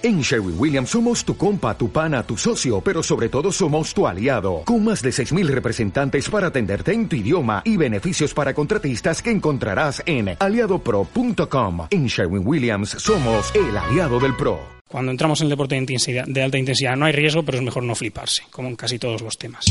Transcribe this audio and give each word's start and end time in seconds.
En 0.00 0.20
Sherwin 0.20 0.54
Williams 0.56 0.90
somos 0.90 1.24
tu 1.24 1.36
compa, 1.36 1.76
tu 1.76 1.90
pana, 1.90 2.22
tu 2.22 2.36
socio, 2.36 2.80
pero 2.80 3.02
sobre 3.02 3.28
todo 3.28 3.50
somos 3.50 3.92
tu 3.92 4.06
aliado, 4.06 4.62
con 4.64 4.84
más 4.84 5.02
de 5.02 5.10
6.000 5.10 5.48
representantes 5.48 6.30
para 6.30 6.46
atenderte 6.48 6.92
en 6.92 7.08
tu 7.08 7.16
idioma 7.16 7.62
y 7.64 7.76
beneficios 7.76 8.32
para 8.32 8.54
contratistas 8.54 9.20
que 9.20 9.32
encontrarás 9.32 10.00
en 10.06 10.36
aliadopro.com. 10.38 11.88
En 11.90 12.06
Sherwin 12.06 12.46
Williams 12.46 12.90
somos 12.90 13.52
el 13.56 13.76
aliado 13.76 14.20
del 14.20 14.36
PRO. 14.36 14.60
Cuando 14.86 15.10
entramos 15.10 15.40
en 15.40 15.46
el 15.46 15.50
deporte 15.50 15.74
de, 15.74 15.80
intensidad, 15.80 16.26
de 16.28 16.42
alta 16.44 16.58
intensidad 16.58 16.96
no 16.96 17.06
hay 17.06 17.12
riesgo, 17.12 17.42
pero 17.42 17.58
es 17.58 17.64
mejor 17.64 17.82
no 17.82 17.96
fliparse, 17.96 18.44
como 18.52 18.68
en 18.68 18.76
casi 18.76 19.00
todos 19.00 19.20
los 19.20 19.36
temas. 19.36 19.64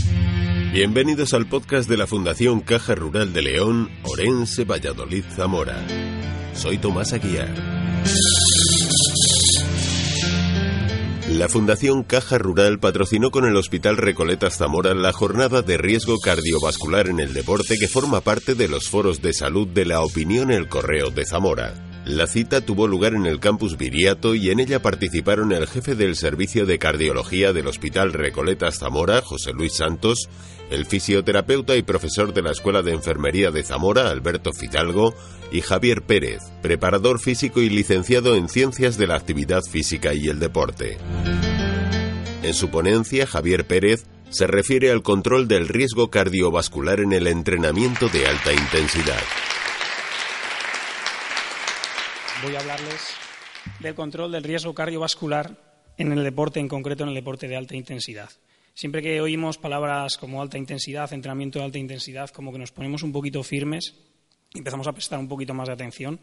Bienvenidos 0.74 1.34
al 1.34 1.48
podcast 1.48 1.90
de 1.90 1.96
la 1.96 2.06
Fundación 2.06 2.60
Caja 2.60 2.96
Rural 2.96 3.32
de 3.32 3.44
León, 3.44 3.90
Orense, 4.04 4.66
Valladolid, 4.66 5.24
Zamora. 5.34 5.82
Soy 6.54 6.78
Tomás 6.80 7.14
Aguiar. 7.14 7.48
La 11.30 11.50
Fundación 11.50 12.04
Caja 12.04 12.38
Rural 12.38 12.80
patrocinó 12.80 13.32
con 13.32 13.46
el 13.46 13.58
Hospital 13.58 13.98
Recoletas 13.98 14.58
Zamora 14.58 14.96
la 14.96 15.12
jornada 15.12 15.62
de 15.62 15.78
riesgo 15.78 16.20
cardiovascular 16.20 17.10
en 17.10 17.20
el 17.20 17.34
deporte 17.34 17.78
que 17.78 17.90
forma 17.90 18.22
parte 18.22 18.56
de 18.56 18.70
los 18.70 18.88
foros 18.88 19.22
de 19.22 19.34
salud 19.34 19.68
de 19.68 19.86
la 19.86 20.02
opinión 20.02 20.52
El 20.52 20.70
Correo 20.70 21.12
de 21.12 21.26
Zamora. 21.26 21.87
La 22.08 22.26
cita 22.26 22.62
tuvo 22.62 22.88
lugar 22.88 23.16
en 23.16 23.26
el 23.26 23.42
campus 23.42 23.78
Viriato 23.78 24.34
y 24.34 24.50
en 24.50 24.62
ella 24.62 24.82
participaron 24.82 25.52
el 25.52 25.68
jefe 25.68 25.94
del 25.94 26.16
Servicio 26.16 26.66
de 26.66 26.80
Cardiología 26.80 27.52
del 27.52 27.68
Hospital 27.68 28.14
Recoletas 28.14 28.80
Zamora, 28.80 29.22
José 29.22 29.52
Luis 29.52 29.74
Santos, 29.74 30.30
el 30.70 30.86
fisioterapeuta 30.86 31.76
y 31.76 31.82
profesor 31.82 32.34
de 32.34 32.44
la 32.44 32.52
Escuela 32.52 32.82
de 32.82 32.94
Enfermería 32.94 33.52
de 33.52 33.62
Zamora, 33.62 34.10
Alberto 34.10 34.54
Fidalgo, 34.54 35.16
y 35.52 35.60
Javier 35.60 36.02
Pérez, 36.02 36.44
preparador 36.62 37.20
físico 37.20 37.60
y 37.60 37.70
licenciado 37.70 38.38
en 38.38 38.48
Ciencias 38.48 38.98
de 38.98 39.08
la 39.08 39.16
Actividad 39.16 39.64
Física 39.64 40.14
y 40.14 40.30
el 40.30 40.40
Deporte. 40.40 40.98
En 42.42 42.54
su 42.54 42.70
ponencia, 42.70 43.28
Javier 43.28 43.68
Pérez 43.68 44.06
se 44.30 44.48
refiere 44.48 44.92
al 44.92 45.04
control 45.04 45.50
del 45.50 45.68
riesgo 45.68 46.10
cardiovascular 46.10 47.02
en 47.02 47.12
el 47.12 47.28
entrenamiento 47.28 48.08
de 48.08 48.28
alta 48.28 48.54
intensidad. 48.54 49.20
Voy 52.44 52.56
a 52.56 52.60
hablarles 52.60 53.16
del 53.80 53.96
control 53.96 54.32
del 54.32 54.44
riesgo 54.44 54.76
cardiovascular 54.76 55.58
en 55.98 56.12
el 56.12 56.24
deporte, 56.24 56.60
en 56.60 56.68
concreto 56.68 57.02
en 57.02 57.10
el 57.10 57.16
deporte 57.16 57.48
de 57.48 57.56
alta 57.56 57.76
intensidad. 57.76 58.30
Siempre 58.76 59.02
que 59.02 59.20
oímos 59.22 59.58
palabras 59.58 60.18
como 60.18 60.40
alta 60.40 60.60
intensidad, 60.60 61.12
entrenamiento 61.14 61.58
de 61.58 61.66
alta 61.66 61.80
intensidad, 61.80 62.30
como 62.30 62.52
que 62.52 62.60
nos 62.60 62.72
ponemos 62.72 63.02
un 63.02 63.12
poquito 63.12 63.42
firmes 63.42 63.96
y 64.54 64.60
empezamos 64.60 64.86
a 64.86 64.94
prestar 64.94 65.18
un 65.18 65.28
poquito 65.28 65.56
más 65.56 65.68
de 65.68 65.74
atención. 65.74 66.20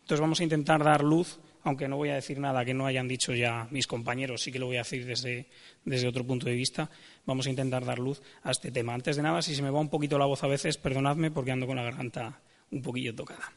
Entonces 0.00 0.20
vamos 0.22 0.40
a 0.40 0.44
intentar 0.44 0.82
dar 0.82 1.04
luz, 1.04 1.38
aunque 1.64 1.86
no 1.86 1.98
voy 1.98 2.08
a 2.08 2.14
decir 2.14 2.38
nada 2.38 2.64
que 2.64 2.72
no 2.72 2.86
hayan 2.86 3.06
dicho 3.06 3.34
ya 3.34 3.68
mis 3.70 3.86
compañeros, 3.86 4.42
sí 4.42 4.50
que 4.50 4.58
lo 4.58 4.66
voy 4.66 4.76
a 4.76 4.80
decir 4.80 5.04
desde, 5.04 5.50
desde 5.84 6.08
otro 6.08 6.26
punto 6.26 6.46
de 6.46 6.54
vista, 6.54 6.88
vamos 7.26 7.46
a 7.46 7.50
intentar 7.50 7.84
dar 7.84 7.98
luz 7.98 8.22
a 8.42 8.52
este 8.52 8.70
tema. 8.70 8.94
Antes 8.94 9.16
de 9.16 9.22
nada, 9.22 9.42
si 9.42 9.54
se 9.54 9.60
me 9.60 9.68
va 9.68 9.80
un 9.80 9.90
poquito 9.90 10.16
la 10.16 10.24
voz 10.24 10.42
a 10.44 10.46
veces, 10.46 10.78
perdonadme 10.78 11.30
porque 11.30 11.52
ando 11.52 11.66
con 11.66 11.76
la 11.76 11.82
garganta 11.82 12.40
un 12.70 12.80
poquillo 12.80 13.14
tocada. 13.14 13.52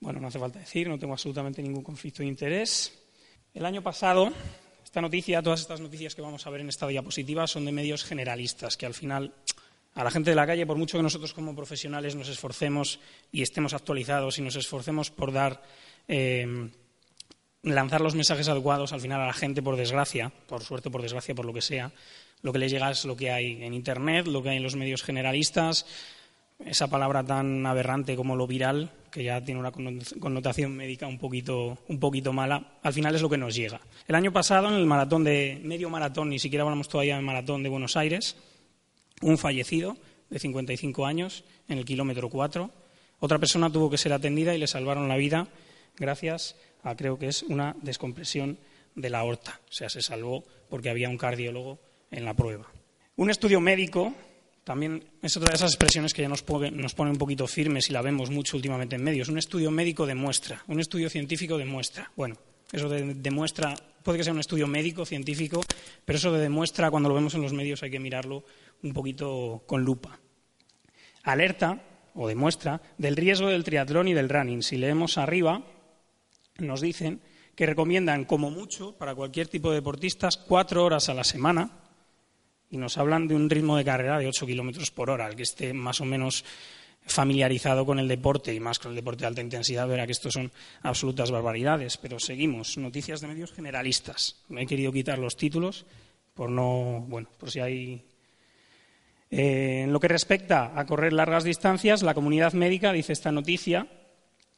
Bueno, 0.00 0.20
no 0.20 0.28
hace 0.28 0.38
falta 0.38 0.60
decir, 0.60 0.88
no 0.88 0.98
tengo 0.98 1.12
absolutamente 1.12 1.60
ningún 1.60 1.82
conflicto 1.82 2.22
de 2.22 2.28
interés. 2.28 2.96
El 3.52 3.66
año 3.66 3.82
pasado, 3.82 4.32
esta 4.84 5.00
noticia, 5.00 5.42
todas 5.42 5.60
estas 5.60 5.80
noticias 5.80 6.14
que 6.14 6.22
vamos 6.22 6.46
a 6.46 6.50
ver 6.50 6.60
en 6.60 6.68
esta 6.68 6.86
diapositiva 6.86 7.46
son 7.48 7.64
de 7.64 7.72
medios 7.72 8.04
generalistas, 8.04 8.76
que 8.76 8.86
al 8.86 8.94
final 8.94 9.34
a 9.94 10.04
la 10.04 10.12
gente 10.12 10.30
de 10.30 10.36
la 10.36 10.46
calle, 10.46 10.66
por 10.66 10.76
mucho 10.76 10.96
que 10.96 11.02
nosotros 11.02 11.34
como 11.34 11.56
profesionales 11.56 12.14
nos 12.14 12.28
esforcemos 12.28 13.00
y 13.32 13.42
estemos 13.42 13.74
actualizados 13.74 14.38
y 14.38 14.42
nos 14.42 14.54
esforcemos 14.54 15.10
por 15.10 15.32
dar, 15.32 15.60
eh, 16.06 16.70
lanzar 17.62 18.00
los 18.00 18.14
mensajes 18.14 18.48
adecuados, 18.48 18.92
al 18.92 19.00
final 19.00 19.20
a 19.20 19.26
la 19.26 19.32
gente, 19.32 19.62
por 19.62 19.76
desgracia, 19.76 20.30
por 20.46 20.62
suerte, 20.62 20.90
por 20.90 21.02
desgracia, 21.02 21.34
por 21.34 21.44
lo 21.44 21.52
que 21.52 21.62
sea, 21.62 21.90
lo 22.42 22.52
que 22.52 22.60
le 22.60 22.68
llega 22.68 22.88
es 22.92 23.04
lo 23.04 23.16
que 23.16 23.32
hay 23.32 23.64
en 23.64 23.74
Internet, 23.74 24.28
lo 24.28 24.44
que 24.44 24.50
hay 24.50 24.58
en 24.58 24.62
los 24.62 24.76
medios 24.76 25.02
generalistas, 25.02 25.84
esa 26.64 26.88
palabra 26.88 27.24
tan 27.24 27.64
aberrante 27.66 28.16
como 28.16 28.36
lo 28.36 28.46
viral, 28.46 28.90
que 29.10 29.24
ya 29.24 29.42
tiene 29.42 29.60
una 29.60 29.72
connotación 29.72 30.76
médica 30.76 31.06
un 31.06 31.18
poquito, 31.18 31.78
un 31.88 31.98
poquito 31.98 32.32
mala, 32.32 32.78
al 32.82 32.92
final 32.92 33.14
es 33.14 33.22
lo 33.22 33.28
que 33.28 33.38
nos 33.38 33.54
llega. 33.54 33.80
El 34.06 34.14
año 34.14 34.32
pasado, 34.32 34.68
en 34.68 34.74
el 34.74 34.86
maratón 34.86 35.24
de 35.24 35.60
medio 35.62 35.88
maratón, 35.88 36.30
ni 36.30 36.38
siquiera 36.38 36.64
hablamos 36.64 36.88
todavía 36.88 37.16
del 37.16 37.24
maratón 37.24 37.62
de 37.62 37.68
Buenos 37.68 37.96
Aires, 37.96 38.36
un 39.22 39.38
fallecido 39.38 39.96
de 40.30 40.38
55 40.38 41.06
años 41.06 41.44
en 41.68 41.78
el 41.78 41.84
kilómetro 41.84 42.28
4. 42.28 42.70
Otra 43.20 43.38
persona 43.38 43.70
tuvo 43.70 43.90
que 43.90 43.98
ser 43.98 44.12
atendida 44.12 44.54
y 44.54 44.58
le 44.58 44.66
salvaron 44.66 45.08
la 45.08 45.16
vida 45.16 45.48
gracias 45.96 46.56
a, 46.82 46.94
creo 46.94 47.18
que 47.18 47.28
es, 47.28 47.42
una 47.42 47.74
descompresión 47.82 48.58
de 48.94 49.10
la 49.10 49.20
aorta. 49.20 49.60
O 49.68 49.72
sea, 49.72 49.88
se 49.88 50.02
salvó 50.02 50.44
porque 50.68 50.90
había 50.90 51.08
un 51.08 51.18
cardiólogo 51.18 51.78
en 52.10 52.24
la 52.24 52.34
prueba. 52.34 52.66
Un 53.16 53.30
estudio 53.30 53.60
médico 53.60 54.14
también 54.68 55.02
es 55.22 55.34
otra 55.34 55.48
de 55.48 55.56
esas 55.56 55.70
expresiones 55.70 56.12
que 56.12 56.20
ya 56.20 56.28
nos 56.28 56.42
pone, 56.42 56.70
un 57.10 57.16
poquito 57.16 57.46
firmes 57.46 57.88
y 57.88 57.94
la 57.94 58.02
vemos 58.02 58.28
mucho 58.28 58.54
últimamente 58.54 58.96
en 58.96 59.02
medios. 59.02 59.30
Un 59.30 59.38
estudio 59.38 59.70
médico 59.70 60.04
demuestra, 60.04 60.62
un 60.66 60.78
estudio 60.78 61.08
científico 61.08 61.56
demuestra. 61.56 62.12
Bueno, 62.16 62.36
eso 62.70 62.90
de, 62.90 63.14
demuestra, 63.14 63.74
puede 64.02 64.18
que 64.18 64.24
sea 64.24 64.34
un 64.34 64.40
estudio 64.40 64.66
médico, 64.66 65.06
científico, 65.06 65.62
pero 66.04 66.18
eso 66.18 66.30
de 66.32 66.40
demuestra, 66.40 66.90
cuando 66.90 67.08
lo 67.08 67.14
vemos 67.14 67.32
en 67.32 67.40
los 67.40 67.54
medios, 67.54 67.82
hay 67.82 67.90
que 67.90 67.98
mirarlo 67.98 68.44
un 68.82 68.92
poquito 68.92 69.62
con 69.64 69.84
lupa. 69.84 70.20
Alerta, 71.22 71.82
o 72.14 72.28
demuestra, 72.28 72.82
del 72.98 73.16
riesgo 73.16 73.48
del 73.48 73.64
triatlón 73.64 74.08
y 74.08 74.12
del 74.12 74.28
running. 74.28 74.62
Si 74.62 74.76
leemos 74.76 75.16
arriba, 75.16 75.64
nos 76.58 76.82
dicen 76.82 77.22
que 77.54 77.64
recomiendan, 77.64 78.26
como 78.26 78.50
mucho, 78.50 78.98
para 78.98 79.14
cualquier 79.14 79.48
tipo 79.48 79.70
de 79.70 79.76
deportistas, 79.76 80.36
cuatro 80.36 80.84
horas 80.84 81.08
a 81.08 81.14
la 81.14 81.24
semana 81.24 81.87
y 82.70 82.76
nos 82.76 82.98
hablan 82.98 83.28
de 83.28 83.34
un 83.34 83.48
ritmo 83.48 83.76
de 83.76 83.84
carrera 83.84 84.18
de 84.18 84.26
8 84.26 84.46
kilómetros 84.46 84.90
por 84.90 85.10
hora. 85.10 85.28
El 85.28 85.36
que 85.36 85.42
esté 85.42 85.72
más 85.72 86.00
o 86.00 86.04
menos 86.04 86.44
familiarizado 87.06 87.86
con 87.86 87.98
el 87.98 88.08
deporte 88.08 88.52
y 88.54 88.60
más 88.60 88.78
con 88.78 88.90
el 88.90 88.96
deporte 88.96 89.22
de 89.22 89.28
alta 89.28 89.40
intensidad 89.40 89.88
verá 89.88 90.04
que 90.04 90.12
esto 90.12 90.30
son 90.30 90.52
absolutas 90.82 91.30
barbaridades. 91.30 91.96
Pero 91.96 92.18
seguimos. 92.18 92.76
Noticias 92.76 93.20
de 93.20 93.28
medios 93.28 93.52
generalistas. 93.52 94.36
Me 94.48 94.62
he 94.62 94.66
querido 94.66 94.92
quitar 94.92 95.18
los 95.18 95.36
títulos 95.36 95.86
por 96.34 96.50
no. 96.50 97.04
Bueno, 97.08 97.28
por 97.38 97.50
si 97.50 97.60
hay. 97.60 98.04
Eh, 99.30 99.82
en 99.84 99.92
lo 99.92 100.00
que 100.00 100.08
respecta 100.08 100.72
a 100.78 100.86
correr 100.86 101.12
largas 101.12 101.44
distancias, 101.44 102.02
la 102.02 102.14
comunidad 102.14 102.54
médica, 102.54 102.92
dice 102.92 103.12
esta 103.12 103.30
noticia, 103.30 103.86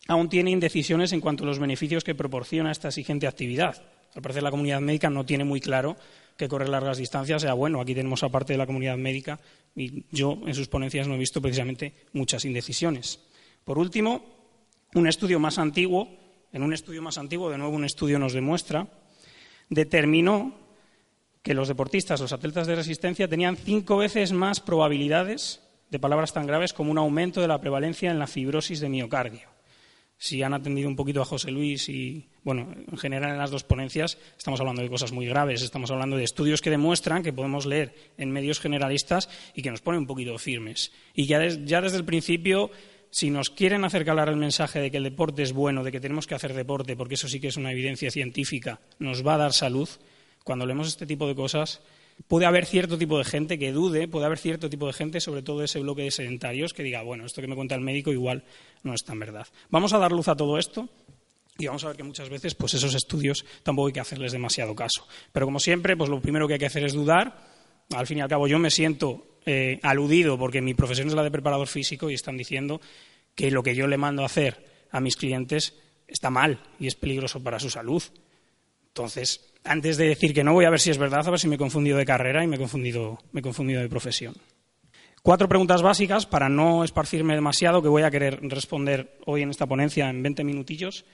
aún 0.07 0.29
tiene 0.29 0.53
indecisiones 0.53 1.13
en 1.13 1.21
cuanto 1.21 1.43
a 1.43 1.47
los 1.47 1.59
beneficios 1.59 2.05
que 2.05 2.15
proporciona 2.15 2.71
esta 2.71 2.89
exigente 2.89 3.27
actividad. 3.27 3.83
Al 4.15 4.23
parecer, 4.23 4.43
la 4.43 4.51
comunidad 4.51 4.81
médica 4.81 5.11
no 5.11 5.25
tiene 5.25 5.45
muy 5.45 5.61
claro 5.61 5.97
que 6.41 6.49
correr 6.49 6.69
largas 6.69 6.99
distancias 6.99 7.43
sea 7.43 7.53
bueno. 7.53 7.81
Aquí 7.81 7.95
tenemos 7.95 8.23
aparte 8.23 8.55
de 8.55 8.59
la 8.59 8.67
comunidad 8.67 8.97
médica 8.97 9.39
y 9.77 10.05
yo 10.11 10.39
en 10.47 10.55
sus 10.55 10.69
ponencias 10.69 11.07
no 11.07 11.15
he 11.15 11.19
visto 11.19 11.41
precisamente 11.41 11.95
muchas 12.13 12.45
indecisiones. 12.45 13.21
Por 13.65 13.79
último, 13.79 14.25
un 14.95 15.07
estudio 15.07 15.39
más 15.39 15.59
antiguo, 15.59 16.09
en 16.53 16.63
un 16.63 16.73
estudio 16.73 17.03
más 17.03 17.19
antiguo, 17.19 17.51
de 17.51 17.59
nuevo 17.59 17.75
un 17.75 17.85
estudio 17.85 18.19
nos 18.19 18.33
demuestra, 18.33 18.89
determinó 19.69 20.55
que 21.43 21.55
los 21.55 21.69
deportistas, 21.69 22.21
los 22.21 22.33
atletas 22.33 22.67
de 22.67 22.75
resistencia, 22.75 23.29
tenían 23.29 23.57
cinco 23.57 23.99
veces 23.99 24.33
más 24.33 24.61
probabilidades 24.61 25.61
de 25.91 25.99
palabras 25.99 26.33
tan 26.33 26.47
graves 26.47 26.73
como 26.73 26.91
un 26.91 26.99
aumento 26.99 27.41
de 27.41 27.49
la 27.49 27.61
prevalencia 27.61 28.11
en 28.11 28.19
la 28.19 28.27
fibrosis 28.27 28.81
de 28.81 28.89
miocardio 28.89 29.60
si 30.21 30.43
han 30.43 30.53
atendido 30.53 30.87
un 30.87 30.97
poquito 30.97 31.23
a 31.23 31.25
José 31.25 31.51
Luis 31.51 31.89
y, 31.89 32.29
bueno, 32.45 32.69
en 32.93 32.99
general 32.99 33.31
en 33.31 33.39
las 33.39 33.51
dos 33.51 33.65
ponencias 33.65 34.19
estamos 34.37 34.61
hablando 34.61 34.83
de 34.83 34.91
cosas 34.91 35.13
muy 35.13 35.25
graves, 35.25 35.63
estamos 35.63 35.91
hablando 35.91 36.19
de 36.19 36.25
estudios 36.25 36.61
que 36.61 36.69
demuestran 36.69 37.23
que 37.23 37.33
podemos 37.33 37.65
leer 37.65 37.95
en 38.19 38.31
medios 38.31 38.61
generalistas 38.61 39.31
y 39.55 39.63
que 39.63 39.71
nos 39.71 39.81
ponen 39.81 40.03
un 40.03 40.07
poquito 40.07 40.37
firmes. 40.37 40.93
Y 41.15 41.25
ya, 41.25 41.43
ya 41.49 41.81
desde 41.81 41.97
el 41.97 42.05
principio, 42.05 42.71
si 43.09 43.31
nos 43.31 43.49
quieren 43.49 43.83
hacer 43.83 44.05
calar 44.05 44.29
el 44.29 44.37
mensaje 44.37 44.79
de 44.79 44.91
que 44.91 44.99
el 44.99 45.05
deporte 45.05 45.43
es 45.43 45.55
bueno, 45.55 45.85
de 45.85 45.91
que 45.91 46.01
tenemos 46.01 46.27
que 46.27 46.35
hacer 46.35 46.53
deporte, 46.53 46.97
porque 46.97 47.15
eso 47.15 47.27
sí 47.27 47.41
que 47.41 47.49
es 47.49 47.57
una 47.57 47.73
evidencia 47.73 48.11
científica, 48.11 48.79
nos 48.99 49.27
va 49.27 49.37
a 49.37 49.39
dar 49.39 49.55
salud, 49.55 49.89
cuando 50.45 50.67
leemos 50.67 50.87
este 50.87 51.07
tipo 51.07 51.27
de 51.29 51.35
cosas, 51.35 51.81
puede 52.29 52.47
haber 52.47 52.67
cierto 52.67 52.99
tipo 52.99 53.19
de 53.19 53.25
gente 53.25 53.59
que 53.59 53.73
dude, 53.73 54.09
puede 54.09 54.27
haber 54.27 54.39
cierto 54.39 54.69
tipo 54.71 54.87
de 54.87 54.93
gente, 54.93 55.21
sobre 55.21 55.43
todo 55.43 55.63
ese 55.63 55.81
bloque 55.81 56.03
de 56.03 56.11
sedentarios, 56.11 56.73
que 56.73 56.83
diga, 56.83 57.03
bueno, 57.03 57.27
esto 57.27 57.41
que 57.41 57.49
me 57.49 57.55
cuenta 57.55 57.75
el 57.75 57.81
médico 57.81 58.13
igual 58.13 58.45
no 58.83 58.95
es 58.95 59.05
tan 59.05 59.19
verdad. 59.19 59.47
Vamos 59.71 59.93
a 59.93 59.99
dar 59.99 60.13
luz 60.13 60.29
a 60.29 60.37
todo 60.37 60.59
esto 60.59 60.89
y 61.59 61.67
vamos 61.67 61.85
a 61.85 61.89
ver 61.89 61.97
que 61.97 62.03
muchas 62.03 62.29
veces 62.29 62.55
pues 62.55 62.75
esos 62.75 62.95
estudios 62.95 63.45
tampoco 63.63 63.89
hay 63.89 63.93
que 63.93 64.01
hacerles 64.01 64.33
demasiado 64.33 64.75
caso. 64.75 65.07
Pero 65.33 65.47
como 65.47 65.61
siempre, 65.61 65.97
pues 65.97 66.09
lo 66.09 66.21
primero 66.21 66.47
que 66.47 66.55
hay 66.55 66.61
que 66.61 66.67
hacer 66.67 66.85
es 66.85 66.95
dudar. 66.95 67.49
Al 67.91 68.07
fin 68.07 68.19
y 68.19 68.21
al 68.21 68.29
cabo 68.29 68.47
yo 68.47 68.59
me 68.59 68.71
siento 68.71 69.39
eh, 69.45 69.81
aludido 69.83 70.39
porque 70.39 70.63
mi 70.63 70.75
profesión 70.75 71.09
es 71.09 71.15
la 71.15 71.23
de 71.23 71.31
preparador 71.31 71.67
físico 71.67 72.11
y 72.11 72.15
están 72.15 72.37
diciendo 72.37 72.81
que 73.35 73.51
lo 73.51 73.63
que 73.63 73.75
yo 73.75 73.87
le 73.87 73.97
mando 73.97 74.23
a 74.23 74.27
hacer 74.27 74.87
a 74.91 75.01
mis 75.01 75.17
clientes 75.17 75.75
está 76.07 76.31
mal 76.31 76.63
y 76.79 76.87
es 76.87 76.95
peligroso 76.95 77.43
para 77.43 77.59
su 77.59 77.71
salud. 77.71 78.03
Entonces, 78.89 79.50
antes 79.65 79.97
de 79.97 80.09
decir 80.09 80.35
que 80.35 80.45
no, 80.45 80.53
voy 80.53 80.65
a 80.65 80.71
ver 80.71 80.81
si 80.81 80.91
es 80.91 80.99
verdad, 80.99 81.27
a 81.27 81.31
ver 81.31 81.41
si 81.41 81.49
me 81.49 81.57
he 81.57 81.59
confundido 81.59 81.99
de 81.99 82.07
carrera 82.07 82.43
y 82.43 82.47
me 82.47 82.57
he 82.57 82.59
confundido, 82.59 83.19
me 83.33 83.41
he 83.41 83.43
confundido 83.43 83.81
de 83.81 83.89
profesión. 83.89 84.35
Cuatro 85.23 85.49
preguntas 85.49 85.83
básicas 85.83 86.25
para 86.25 86.49
no 86.49 86.83
esparcirme 86.83 87.35
demasiado 87.35 87.83
que 87.83 87.89
voy 87.89 88.03
a 88.03 88.11
querer 88.11 88.41
responder 88.43 89.19
hoy 89.27 89.43
en 89.43 89.51
esta 89.51 89.67
ponencia 89.67 90.09
en 90.09 90.23
20 90.23 90.45
minutillos. 90.45 91.05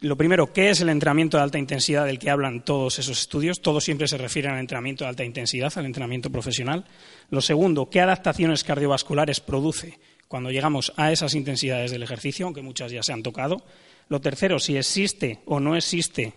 Lo 0.00 0.16
primero, 0.16 0.52
¿qué 0.52 0.70
es 0.70 0.80
el 0.80 0.88
entrenamiento 0.88 1.36
de 1.36 1.42
alta 1.42 1.58
intensidad 1.58 2.06
del 2.06 2.20
que 2.20 2.30
hablan 2.30 2.64
todos 2.64 3.00
esos 3.00 3.20
estudios? 3.20 3.60
Todos 3.60 3.84
siempre 3.84 4.06
se 4.06 4.16
refieren 4.16 4.52
al 4.52 4.60
entrenamiento 4.60 5.04
de 5.04 5.10
alta 5.10 5.24
intensidad, 5.24 5.72
al 5.76 5.86
entrenamiento 5.86 6.30
profesional. 6.30 6.84
Lo 7.30 7.40
segundo, 7.40 7.90
¿qué 7.90 8.00
adaptaciones 8.00 8.62
cardiovasculares 8.62 9.40
produce 9.40 9.98
cuando 10.28 10.50
llegamos 10.50 10.92
a 10.96 11.10
esas 11.10 11.34
intensidades 11.34 11.90
del 11.90 12.02
ejercicio, 12.04 12.46
aunque 12.46 12.62
muchas 12.62 12.92
ya 12.92 13.02
se 13.02 13.12
han 13.12 13.22
tocado? 13.24 13.64
Lo 14.08 14.20
tercero, 14.20 14.58
si 14.58 14.76
existe 14.76 15.40
o 15.46 15.58
no 15.58 15.76
existe 15.76 16.32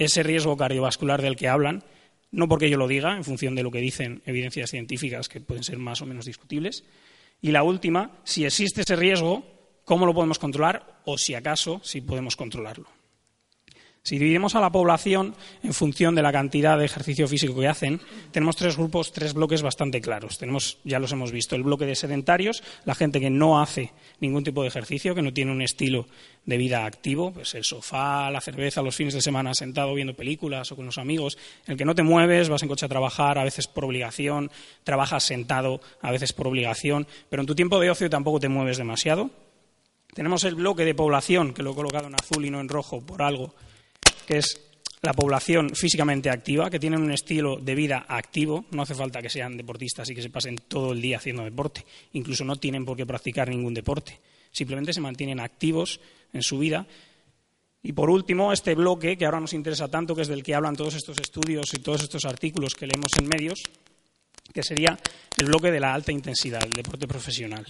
ese 0.00 0.22
riesgo 0.22 0.56
cardiovascular 0.56 1.22
del 1.22 1.36
que 1.36 1.46
hablan, 1.46 1.84
no 2.32 2.48
porque 2.48 2.70
yo 2.70 2.78
lo 2.78 2.88
diga, 2.88 3.16
en 3.16 3.22
función 3.22 3.54
de 3.54 3.62
lo 3.62 3.70
que 3.70 3.80
dicen 3.80 4.22
evidencias 4.24 4.70
científicas 4.70 5.28
que 5.28 5.40
pueden 5.40 5.62
ser 5.62 5.78
más 5.78 6.00
o 6.00 6.06
menos 6.06 6.24
discutibles. 6.24 6.84
Y 7.42 7.50
la 7.52 7.62
última, 7.62 8.18
si 8.24 8.44
existe 8.44 8.80
ese 8.80 8.96
riesgo, 8.96 9.44
¿cómo 9.84 10.06
lo 10.06 10.14
podemos 10.14 10.38
controlar 10.38 11.00
o 11.04 11.18
si 11.18 11.34
acaso, 11.34 11.80
si 11.84 12.00
podemos 12.00 12.34
controlarlo? 12.34 12.99
Si 14.02 14.18
dividimos 14.18 14.54
a 14.54 14.60
la 14.60 14.72
población 14.72 15.34
en 15.62 15.74
función 15.74 16.14
de 16.14 16.22
la 16.22 16.32
cantidad 16.32 16.78
de 16.78 16.86
ejercicio 16.86 17.28
físico 17.28 17.60
que 17.60 17.68
hacen, 17.68 18.00
tenemos 18.32 18.56
tres 18.56 18.78
grupos, 18.78 19.12
tres 19.12 19.34
bloques 19.34 19.60
bastante 19.60 20.00
claros. 20.00 20.38
Tenemos, 20.38 20.78
ya 20.84 20.98
los 20.98 21.12
hemos 21.12 21.32
visto, 21.32 21.54
el 21.54 21.62
bloque 21.62 21.84
de 21.84 21.94
sedentarios, 21.94 22.62
la 22.86 22.94
gente 22.94 23.20
que 23.20 23.28
no 23.28 23.60
hace 23.60 23.92
ningún 24.18 24.42
tipo 24.42 24.62
de 24.62 24.68
ejercicio, 24.68 25.14
que 25.14 25.20
no 25.20 25.34
tiene 25.34 25.52
un 25.52 25.60
estilo 25.60 26.06
de 26.46 26.56
vida 26.56 26.86
activo, 26.86 27.30
pues 27.32 27.54
el 27.54 27.64
sofá, 27.64 28.30
la 28.30 28.40
cerveza, 28.40 28.80
los 28.80 28.96
fines 28.96 29.12
de 29.12 29.20
semana 29.20 29.52
sentado 29.52 29.94
viendo 29.94 30.16
películas 30.16 30.72
o 30.72 30.76
con 30.76 30.86
los 30.86 30.96
amigos, 30.96 31.36
el 31.66 31.76
que 31.76 31.84
no 31.84 31.94
te 31.94 32.02
mueves, 32.02 32.48
vas 32.48 32.62
en 32.62 32.68
coche 32.70 32.86
a 32.86 32.88
trabajar, 32.88 33.38
a 33.38 33.44
veces 33.44 33.66
por 33.66 33.84
obligación, 33.84 34.50
trabajas 34.82 35.24
sentado, 35.24 35.82
a 36.00 36.10
veces 36.10 36.32
por 36.32 36.46
obligación, 36.46 37.06
pero 37.28 37.42
en 37.42 37.46
tu 37.46 37.54
tiempo 37.54 37.78
de 37.78 37.90
ocio 37.90 38.08
tampoco 38.08 38.40
te 38.40 38.48
mueves 38.48 38.78
demasiado. 38.78 39.30
Tenemos 40.14 40.42
el 40.44 40.54
bloque 40.54 40.86
de 40.86 40.94
población, 40.94 41.52
que 41.52 41.62
lo 41.62 41.72
he 41.72 41.74
colocado 41.74 42.08
en 42.08 42.14
azul 42.14 42.46
y 42.46 42.50
no 42.50 42.60
en 42.60 42.68
rojo 42.68 43.02
por 43.02 43.22
algo, 43.22 43.54
que 44.30 44.38
es 44.38 44.60
la 45.02 45.12
población 45.12 45.74
físicamente 45.74 46.30
activa, 46.30 46.70
que 46.70 46.78
tienen 46.78 47.02
un 47.02 47.10
estilo 47.10 47.56
de 47.56 47.74
vida 47.74 48.06
activo, 48.06 48.64
no 48.70 48.82
hace 48.82 48.94
falta 48.94 49.20
que 49.20 49.28
sean 49.28 49.56
deportistas 49.56 50.08
y 50.08 50.14
que 50.14 50.22
se 50.22 50.30
pasen 50.30 50.54
todo 50.68 50.92
el 50.92 51.02
día 51.02 51.16
haciendo 51.16 51.42
deporte, 51.42 51.84
incluso 52.12 52.44
no 52.44 52.54
tienen 52.54 52.84
por 52.84 52.96
qué 52.96 53.04
practicar 53.04 53.48
ningún 53.48 53.74
deporte, 53.74 54.20
simplemente 54.52 54.92
se 54.92 55.00
mantienen 55.00 55.40
activos 55.40 55.98
en 56.32 56.42
su 56.42 56.60
vida. 56.60 56.86
Y 57.82 57.92
por 57.92 58.08
último, 58.08 58.52
este 58.52 58.76
bloque 58.76 59.16
que 59.18 59.24
ahora 59.24 59.40
nos 59.40 59.52
interesa 59.52 59.88
tanto, 59.88 60.14
que 60.14 60.22
es 60.22 60.28
del 60.28 60.44
que 60.44 60.54
hablan 60.54 60.76
todos 60.76 60.94
estos 60.94 61.18
estudios 61.18 61.74
y 61.74 61.80
todos 61.80 62.04
estos 62.04 62.24
artículos 62.24 62.76
que 62.76 62.86
leemos 62.86 63.10
en 63.18 63.26
medios, 63.26 63.64
que 64.54 64.62
sería 64.62 64.96
el 65.38 65.46
bloque 65.46 65.72
de 65.72 65.80
la 65.80 65.92
alta 65.92 66.12
intensidad, 66.12 66.62
el 66.62 66.70
deporte 66.70 67.08
profesional. 67.08 67.66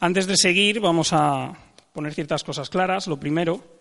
Antes 0.00 0.26
de 0.26 0.36
seguir, 0.36 0.80
vamos 0.80 1.14
a 1.14 1.56
poner 1.94 2.12
ciertas 2.12 2.44
cosas 2.44 2.68
claras. 2.68 3.06
Lo 3.06 3.18
primero 3.18 3.73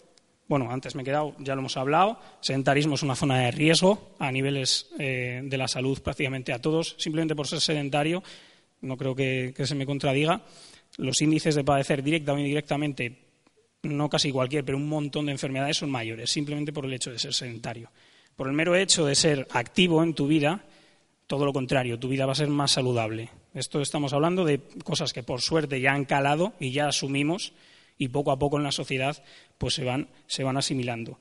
bueno, 0.47 0.69
antes 0.69 0.95
me 0.95 1.01
he 1.01 1.05
quedado, 1.05 1.35
ya 1.39 1.55
lo 1.55 1.61
hemos 1.61 1.77
hablado, 1.77 2.19
sedentarismo 2.41 2.95
es 2.95 3.03
una 3.03 3.15
zona 3.15 3.39
de 3.39 3.51
riesgo 3.51 4.11
a 4.19 4.31
niveles 4.31 4.89
eh, 4.99 5.41
de 5.43 5.57
la 5.57 5.67
salud 5.67 6.01
prácticamente 6.01 6.51
a 6.51 6.59
todos, 6.59 6.95
simplemente 6.97 7.35
por 7.35 7.47
ser 7.47 7.61
sedentario, 7.61 8.21
no 8.81 8.97
creo 8.97 9.15
que, 9.15 9.53
se 9.57 9.75
me 9.75 9.85
contradiga. 9.85 10.41
Los 10.97 11.21
índices 11.21 11.55
de 11.55 11.63
padecer 11.63 12.03
directa 12.03 12.33
o 12.33 12.37
indirectamente, 12.37 13.17
no 13.83 14.09
casi 14.09 14.31
cualquier, 14.31 14.63
pero 14.63 14.77
un 14.77 14.87
montón 14.87 15.25
de 15.25 15.31
enfermedades 15.31 15.77
son 15.77 15.89
mayores, 15.89 16.29
simplemente 16.29 16.73
por 16.73 16.85
el 16.85 16.93
hecho 16.93 17.11
de 17.11 17.17
ser 17.17 17.33
sedentario. 17.33 17.89
Por 18.35 18.47
el 18.47 18.53
mero 18.53 18.75
hecho 18.75 19.05
de 19.05 19.15
ser 19.15 19.47
activo 19.51 20.03
en 20.03 20.13
tu 20.13 20.27
vida, 20.27 20.65
todo 21.27 21.45
lo 21.45 21.53
contrario, 21.53 21.97
tu 21.97 22.09
vida 22.09 22.25
va 22.25 22.33
a 22.33 22.35
ser 22.35 22.49
más 22.49 22.71
saludable. 22.71 23.29
Esto 23.53 23.81
estamos 23.81 24.13
hablando 24.13 24.43
de 24.45 24.59
cosas 24.83 25.13
que 25.13 25.23
por 25.23 25.41
suerte 25.41 25.79
ya 25.79 25.93
han 25.93 26.05
calado 26.05 26.53
y 26.59 26.71
ya 26.71 26.87
asumimos 26.87 27.53
y 27.97 28.07
poco 28.09 28.31
a 28.31 28.39
poco 28.39 28.57
en 28.57 28.63
la 28.63 28.71
sociedad 28.71 29.23
pues 29.57 29.75
se 29.75 29.83
van, 29.83 30.09
se 30.27 30.43
van 30.43 30.57
asimilando. 30.57 31.17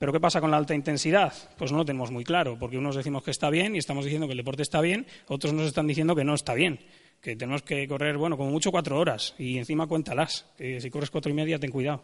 ¿Pero 0.00 0.12
qué 0.12 0.20
pasa 0.20 0.40
con 0.40 0.50
la 0.50 0.56
alta 0.56 0.74
intensidad? 0.74 1.34
Pues 1.58 1.72
no 1.72 1.78
lo 1.78 1.84
tenemos 1.84 2.10
muy 2.10 2.24
claro, 2.24 2.58
porque 2.58 2.78
unos 2.78 2.96
decimos 2.96 3.22
que 3.22 3.30
está 3.30 3.50
bien 3.50 3.76
y 3.76 3.78
estamos 3.78 4.04
diciendo 4.04 4.26
que 4.26 4.32
el 4.32 4.38
deporte 4.38 4.62
está 4.62 4.80
bien, 4.80 5.06
otros 5.28 5.52
nos 5.52 5.66
están 5.66 5.86
diciendo 5.86 6.16
que 6.16 6.24
no 6.24 6.34
está 6.34 6.54
bien, 6.54 6.80
que 7.20 7.36
tenemos 7.36 7.62
que 7.62 7.86
correr, 7.86 8.16
bueno, 8.16 8.38
como 8.38 8.50
mucho 8.50 8.70
cuatro 8.70 8.98
horas 8.98 9.34
y 9.38 9.58
encima 9.58 9.86
cuéntalas, 9.86 10.46
que 10.56 10.80
si 10.80 10.90
corres 10.90 11.10
cuatro 11.10 11.30
y 11.30 11.34
media 11.34 11.58
ten 11.58 11.70
cuidado. 11.70 12.02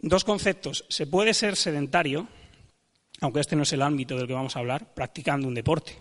Dos 0.00 0.24
conceptos. 0.24 0.86
Se 0.88 1.06
puede 1.06 1.34
ser 1.34 1.54
sedentario, 1.54 2.26
aunque 3.20 3.40
este 3.40 3.54
no 3.54 3.64
es 3.64 3.72
el 3.74 3.82
ámbito 3.82 4.16
del 4.16 4.26
que 4.26 4.32
vamos 4.32 4.56
a 4.56 4.60
hablar, 4.60 4.94
practicando 4.94 5.48
un 5.48 5.54
deporte. 5.54 5.98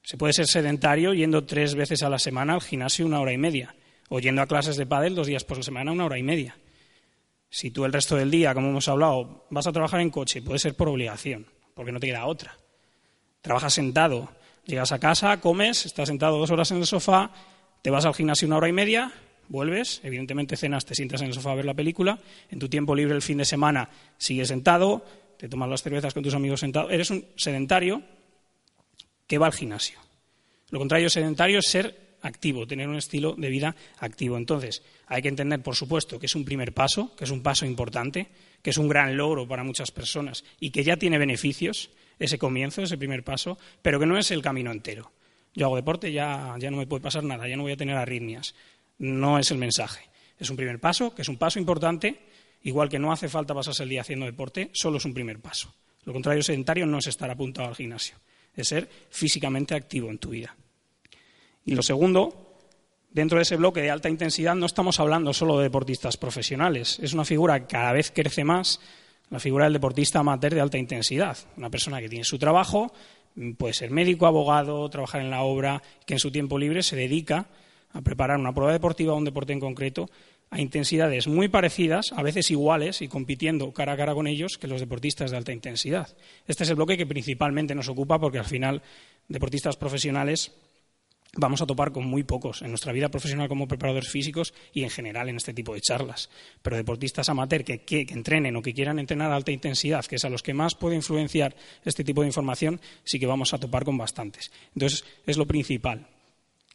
Se 0.00 0.16
puede 0.16 0.32
ser 0.32 0.46
sedentario 0.46 1.12
yendo 1.12 1.44
tres 1.44 1.74
veces 1.74 2.04
a 2.04 2.08
la 2.08 2.20
semana 2.20 2.54
al 2.54 2.60
gimnasio 2.60 3.04
una 3.04 3.20
hora 3.20 3.32
y 3.32 3.38
media 3.38 3.74
o 4.08 4.20
yendo 4.20 4.42
a 4.42 4.46
clases 4.46 4.76
de 4.76 4.86
pádel 4.86 5.14
dos 5.14 5.26
días 5.26 5.44
por 5.44 5.62
semana, 5.62 5.92
una 5.92 6.06
hora 6.06 6.18
y 6.18 6.22
media. 6.22 6.56
Si 7.50 7.70
tú 7.70 7.84
el 7.84 7.92
resto 7.92 8.16
del 8.16 8.30
día, 8.30 8.54
como 8.54 8.68
hemos 8.68 8.88
hablado, 8.88 9.46
vas 9.50 9.66
a 9.66 9.72
trabajar 9.72 10.00
en 10.00 10.10
coche, 10.10 10.42
puede 10.42 10.58
ser 10.58 10.74
por 10.74 10.88
obligación, 10.88 11.46
porque 11.74 11.92
no 11.92 12.00
te 12.00 12.06
queda 12.06 12.26
otra. 12.26 12.56
Trabajas 13.40 13.72
sentado, 13.72 14.30
llegas 14.64 14.92
a 14.92 14.98
casa, 14.98 15.40
comes, 15.40 15.86
estás 15.86 16.08
sentado 16.08 16.38
dos 16.38 16.50
horas 16.50 16.70
en 16.70 16.78
el 16.78 16.86
sofá, 16.86 17.32
te 17.82 17.90
vas 17.90 18.04
al 18.04 18.14
gimnasio 18.14 18.46
una 18.46 18.58
hora 18.58 18.68
y 18.68 18.72
media, 18.72 19.12
vuelves, 19.48 20.00
evidentemente 20.04 20.56
cenas, 20.56 20.84
te 20.84 20.94
sientas 20.94 21.22
en 21.22 21.28
el 21.28 21.34
sofá 21.34 21.52
a 21.52 21.54
ver 21.54 21.64
la 21.64 21.74
película, 21.74 22.18
en 22.50 22.58
tu 22.58 22.68
tiempo 22.68 22.94
libre 22.94 23.14
el 23.14 23.22
fin 23.22 23.38
de 23.38 23.44
semana 23.44 23.88
sigues 24.18 24.48
sentado, 24.48 25.04
te 25.38 25.48
tomas 25.48 25.70
las 25.70 25.82
cervezas 25.82 26.12
con 26.12 26.22
tus 26.22 26.34
amigos 26.34 26.60
sentados, 26.60 26.92
eres 26.92 27.10
un 27.10 27.24
sedentario 27.36 28.02
que 29.26 29.38
va 29.38 29.46
al 29.46 29.52
gimnasio. 29.52 29.98
Lo 30.70 30.78
contrario 30.78 31.08
sedentario 31.08 31.60
es 31.60 31.66
ser 31.66 32.07
activo, 32.22 32.66
tener 32.66 32.88
un 32.88 32.96
estilo 32.96 33.34
de 33.36 33.48
vida 33.48 33.76
activo. 33.98 34.36
Entonces, 34.36 34.82
hay 35.06 35.22
que 35.22 35.28
entender, 35.28 35.62
por 35.62 35.76
supuesto, 35.76 36.18
que 36.18 36.26
es 36.26 36.34
un 36.34 36.44
primer 36.44 36.72
paso, 36.72 37.14
que 37.16 37.24
es 37.24 37.30
un 37.30 37.42
paso 37.42 37.66
importante, 37.66 38.28
que 38.62 38.70
es 38.70 38.78
un 38.78 38.88
gran 38.88 39.16
logro 39.16 39.46
para 39.46 39.64
muchas 39.64 39.90
personas 39.90 40.44
y 40.60 40.70
que 40.70 40.84
ya 40.84 40.96
tiene 40.96 41.18
beneficios 41.18 41.90
ese 42.18 42.38
comienzo, 42.38 42.82
ese 42.82 42.98
primer 42.98 43.22
paso, 43.22 43.58
pero 43.82 44.00
que 44.00 44.06
no 44.06 44.18
es 44.18 44.30
el 44.30 44.42
camino 44.42 44.72
entero. 44.72 45.12
Yo 45.54 45.66
hago 45.66 45.76
deporte, 45.76 46.12
ya, 46.12 46.56
ya 46.58 46.70
no 46.70 46.76
me 46.76 46.86
puede 46.86 47.02
pasar 47.02 47.24
nada, 47.24 47.48
ya 47.48 47.56
no 47.56 47.62
voy 47.62 47.72
a 47.72 47.76
tener 47.76 47.96
arritmias. 47.96 48.54
No 48.98 49.38
es 49.38 49.50
el 49.50 49.58
mensaje. 49.58 50.08
Es 50.38 50.50
un 50.50 50.56
primer 50.56 50.80
paso, 50.80 51.14
que 51.14 51.22
es 51.22 51.28
un 51.28 51.36
paso 51.36 51.58
importante, 51.58 52.18
igual 52.62 52.88
que 52.88 52.98
no 52.98 53.12
hace 53.12 53.28
falta 53.28 53.54
pasarse 53.54 53.82
el 53.82 53.88
día 53.88 54.02
haciendo 54.02 54.26
deporte, 54.26 54.70
solo 54.72 54.98
es 54.98 55.04
un 55.04 55.14
primer 55.14 55.40
paso. 55.40 55.74
Lo 56.04 56.12
contrario 56.12 56.42
sedentario 56.42 56.86
no 56.86 56.98
es 56.98 57.06
estar 57.06 57.30
apuntado 57.30 57.68
al 57.68 57.74
gimnasio, 57.74 58.16
es 58.54 58.68
ser 58.68 58.88
físicamente 59.10 59.74
activo 59.74 60.10
en 60.10 60.18
tu 60.18 60.30
vida. 60.30 60.56
Y 61.64 61.74
lo 61.74 61.82
segundo, 61.82 62.56
dentro 63.10 63.38
de 63.38 63.42
ese 63.42 63.56
bloque 63.56 63.82
de 63.82 63.90
alta 63.90 64.08
intensidad 64.08 64.54
no 64.54 64.66
estamos 64.66 65.00
hablando 65.00 65.32
solo 65.32 65.58
de 65.58 65.64
deportistas 65.64 66.16
profesionales, 66.16 66.98
es 67.02 67.12
una 67.12 67.24
figura 67.24 67.60
que 67.60 67.66
cada 67.66 67.92
vez 67.92 68.10
crece 68.14 68.44
más, 68.44 68.80
la 69.30 69.40
figura 69.40 69.64
del 69.64 69.74
deportista 69.74 70.20
amateur 70.20 70.54
de 70.54 70.60
alta 70.60 70.78
intensidad, 70.78 71.36
una 71.56 71.70
persona 71.70 72.00
que 72.00 72.08
tiene 72.08 72.24
su 72.24 72.38
trabajo, 72.38 72.92
puede 73.56 73.74
ser 73.74 73.90
médico, 73.90 74.26
abogado, 74.26 74.88
trabajar 74.88 75.20
en 75.20 75.30
la 75.30 75.42
obra, 75.42 75.82
que 76.06 76.14
en 76.14 76.20
su 76.20 76.30
tiempo 76.30 76.58
libre 76.58 76.82
se 76.82 76.96
dedica 76.96 77.46
a 77.92 78.00
preparar 78.02 78.38
una 78.38 78.52
prueba 78.52 78.72
deportiva 78.72 79.12
o 79.12 79.16
un 79.16 79.24
deporte 79.24 79.52
en 79.52 79.60
concreto 79.60 80.10
a 80.50 80.60
intensidades 80.60 81.28
muy 81.28 81.48
parecidas, 81.48 82.12
a 82.12 82.22
veces 82.22 82.50
iguales 82.50 83.02
y 83.02 83.08
compitiendo 83.08 83.72
cara 83.72 83.92
a 83.92 83.96
cara 83.96 84.14
con 84.14 84.26
ellos 84.26 84.56
que 84.56 84.66
los 84.66 84.80
deportistas 84.80 85.30
de 85.30 85.36
alta 85.36 85.52
intensidad. 85.52 86.16
Este 86.46 86.64
es 86.64 86.70
el 86.70 86.76
bloque 86.76 86.96
que 86.96 87.06
principalmente 87.06 87.74
nos 87.74 87.88
ocupa 87.88 88.18
porque 88.18 88.38
al 88.38 88.46
final 88.46 88.82
deportistas 89.28 89.76
profesionales 89.76 90.52
vamos 91.36 91.62
a 91.62 91.66
topar 91.66 91.92
con 91.92 92.06
muy 92.06 92.24
pocos 92.24 92.62
en 92.62 92.70
nuestra 92.70 92.92
vida 92.92 93.08
profesional 93.08 93.48
como 93.48 93.68
preparadores 93.68 94.10
físicos 94.10 94.54
y 94.72 94.82
en 94.82 94.90
general 94.90 95.28
en 95.28 95.36
este 95.36 95.54
tipo 95.54 95.74
de 95.74 95.80
charlas. 95.80 96.30
Pero 96.62 96.76
deportistas 96.76 97.28
amateur 97.28 97.64
que, 97.64 97.80
que, 97.84 98.06
entrenen 98.10 98.56
o 98.56 98.62
que 98.62 98.74
quieran 98.74 98.98
entrenar 98.98 99.32
a 99.32 99.36
alta 99.36 99.52
intensidad, 99.52 100.04
que 100.06 100.16
es 100.16 100.24
a 100.24 100.30
los 100.30 100.42
que 100.42 100.54
más 100.54 100.74
puede 100.74 100.96
influenciar 100.96 101.54
este 101.84 102.04
tipo 102.04 102.22
de 102.22 102.28
información, 102.28 102.80
sí 103.04 103.18
que 103.18 103.26
vamos 103.26 103.52
a 103.54 103.58
topar 103.58 103.84
con 103.84 103.98
bastantes. 103.98 104.50
Entonces, 104.74 105.04
es 105.26 105.36
lo 105.36 105.46
principal 105.46 106.06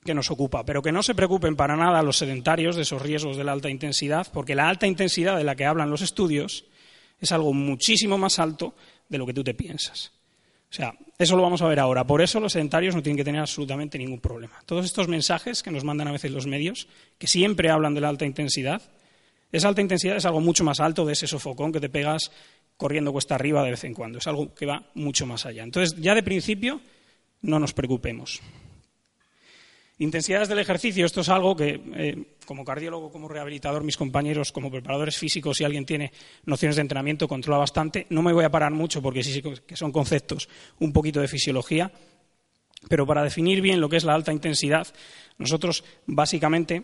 que 0.03 0.13
nos 0.13 0.29
ocupa. 0.31 0.65
Pero 0.65 0.81
que 0.81 0.91
no 0.91 1.01
se 1.01 1.15
preocupen 1.15 1.55
para 1.55 1.75
nada 1.75 2.03
los 2.03 2.17
sedentarios 2.17 2.75
de 2.75 2.83
esos 2.83 3.01
riesgos 3.01 3.37
de 3.37 3.43
la 3.43 3.53
alta 3.53 3.69
intensidad, 3.69 4.27
porque 4.31 4.55
la 4.55 4.69
alta 4.69 4.87
intensidad 4.87 5.37
de 5.37 5.43
la 5.43 5.55
que 5.55 5.65
hablan 5.65 5.89
los 5.89 6.01
estudios 6.01 6.65
es 7.19 7.31
algo 7.31 7.53
muchísimo 7.53 8.17
más 8.17 8.39
alto 8.39 8.75
de 9.09 9.17
lo 9.17 9.25
que 9.25 9.33
tú 9.33 9.43
te 9.43 9.53
piensas. 9.53 10.11
O 10.73 10.75
sea, 10.75 10.91
eso 11.19 11.35
lo 11.35 11.43
vamos 11.43 11.61
a 11.61 11.67
ver 11.67 11.79
ahora. 11.79 12.03
Por 12.03 12.23
eso 12.23 12.39
los 12.39 12.53
sedentarios 12.53 12.95
no 12.95 13.03
tienen 13.03 13.17
que 13.17 13.23
tener 13.23 13.39
absolutamente 13.39 13.99
ningún 13.99 14.19
problema. 14.19 14.55
Todos 14.65 14.85
estos 14.85 15.07
mensajes 15.07 15.61
que 15.61 15.69
nos 15.69 15.83
mandan 15.83 16.07
a 16.07 16.11
veces 16.11 16.31
los 16.31 16.47
medios, 16.47 16.87
que 17.19 17.27
siempre 17.27 17.69
hablan 17.69 17.93
de 17.93 18.01
la 18.01 18.09
alta 18.09 18.25
intensidad, 18.25 18.81
esa 19.51 19.67
alta 19.67 19.81
intensidad 19.81 20.17
es 20.17 20.25
algo 20.25 20.41
mucho 20.41 20.63
más 20.63 20.79
alto 20.79 21.05
de 21.05 21.13
ese 21.13 21.27
sofocón 21.27 21.71
que 21.71 21.79
te 21.79 21.89
pegas 21.89 22.31
corriendo 22.75 23.13
cuesta 23.13 23.35
arriba 23.35 23.63
de 23.63 23.69
vez 23.69 23.83
en 23.83 23.93
cuando. 23.93 24.17
Es 24.17 24.25
algo 24.25 24.55
que 24.55 24.65
va 24.65 24.83
mucho 24.95 25.27
más 25.27 25.45
allá. 25.45 25.61
Entonces, 25.61 25.95
ya 26.01 26.15
de 26.15 26.23
principio, 26.23 26.81
no 27.43 27.59
nos 27.59 27.71
preocupemos. 27.71 28.41
Intensidades 30.03 30.49
del 30.49 30.59
ejercicio, 30.59 31.05
esto 31.05 31.21
es 31.21 31.29
algo 31.29 31.55
que, 31.55 31.79
eh, 31.95 32.35
como 32.45 32.65
cardiólogo, 32.65 33.09
como 33.09 33.29
rehabilitador, 33.29 33.85
mis 33.85 33.95
compañeros, 33.95 34.51
como 34.51 34.69
preparadores 34.69 35.17
físicos, 35.17 35.55
si 35.55 35.63
alguien 35.63 35.85
tiene 35.85 36.11
nociones 36.43 36.75
de 36.75 36.81
entrenamiento, 36.81 37.25
controla 37.25 37.59
bastante. 37.59 38.05
No 38.09 38.21
me 38.21 38.33
voy 38.33 38.43
a 38.43 38.51
parar 38.51 38.73
mucho 38.73 39.01
porque 39.01 39.23
sí 39.23 39.41
que 39.41 39.77
son 39.77 39.93
conceptos 39.93 40.49
un 40.79 40.91
poquito 40.91 41.21
de 41.21 41.29
fisiología, 41.29 41.89
pero 42.89 43.07
para 43.07 43.23
definir 43.23 43.61
bien 43.61 43.79
lo 43.79 43.87
que 43.87 43.95
es 43.95 44.03
la 44.03 44.13
alta 44.13 44.33
intensidad, 44.33 44.85
nosotros 45.37 45.85
básicamente, 46.05 46.83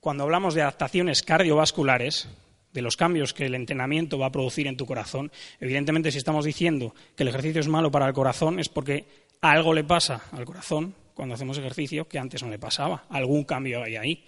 cuando 0.00 0.24
hablamos 0.24 0.54
de 0.54 0.62
adaptaciones 0.62 1.22
cardiovasculares, 1.22 2.30
de 2.72 2.80
los 2.80 2.96
cambios 2.96 3.34
que 3.34 3.44
el 3.44 3.54
entrenamiento 3.54 4.18
va 4.18 4.28
a 4.28 4.32
producir 4.32 4.66
en 4.68 4.78
tu 4.78 4.86
corazón. 4.86 5.30
Evidentemente, 5.60 6.10
si 6.10 6.16
estamos 6.16 6.46
diciendo 6.46 6.94
que 7.14 7.24
el 7.24 7.28
ejercicio 7.28 7.60
es 7.60 7.68
malo 7.68 7.90
para 7.90 8.06
el 8.06 8.14
corazón, 8.14 8.58
es 8.58 8.70
porque 8.70 9.04
algo 9.42 9.74
le 9.74 9.84
pasa 9.84 10.22
al 10.32 10.46
corazón 10.46 10.94
cuando 11.22 11.36
hacemos 11.36 11.56
ejercicio 11.56 12.08
que 12.08 12.18
antes 12.18 12.42
no 12.42 12.50
le 12.50 12.58
pasaba. 12.58 13.04
Algún 13.08 13.44
cambio 13.44 13.84
hay 13.84 13.94
ahí. 13.94 14.24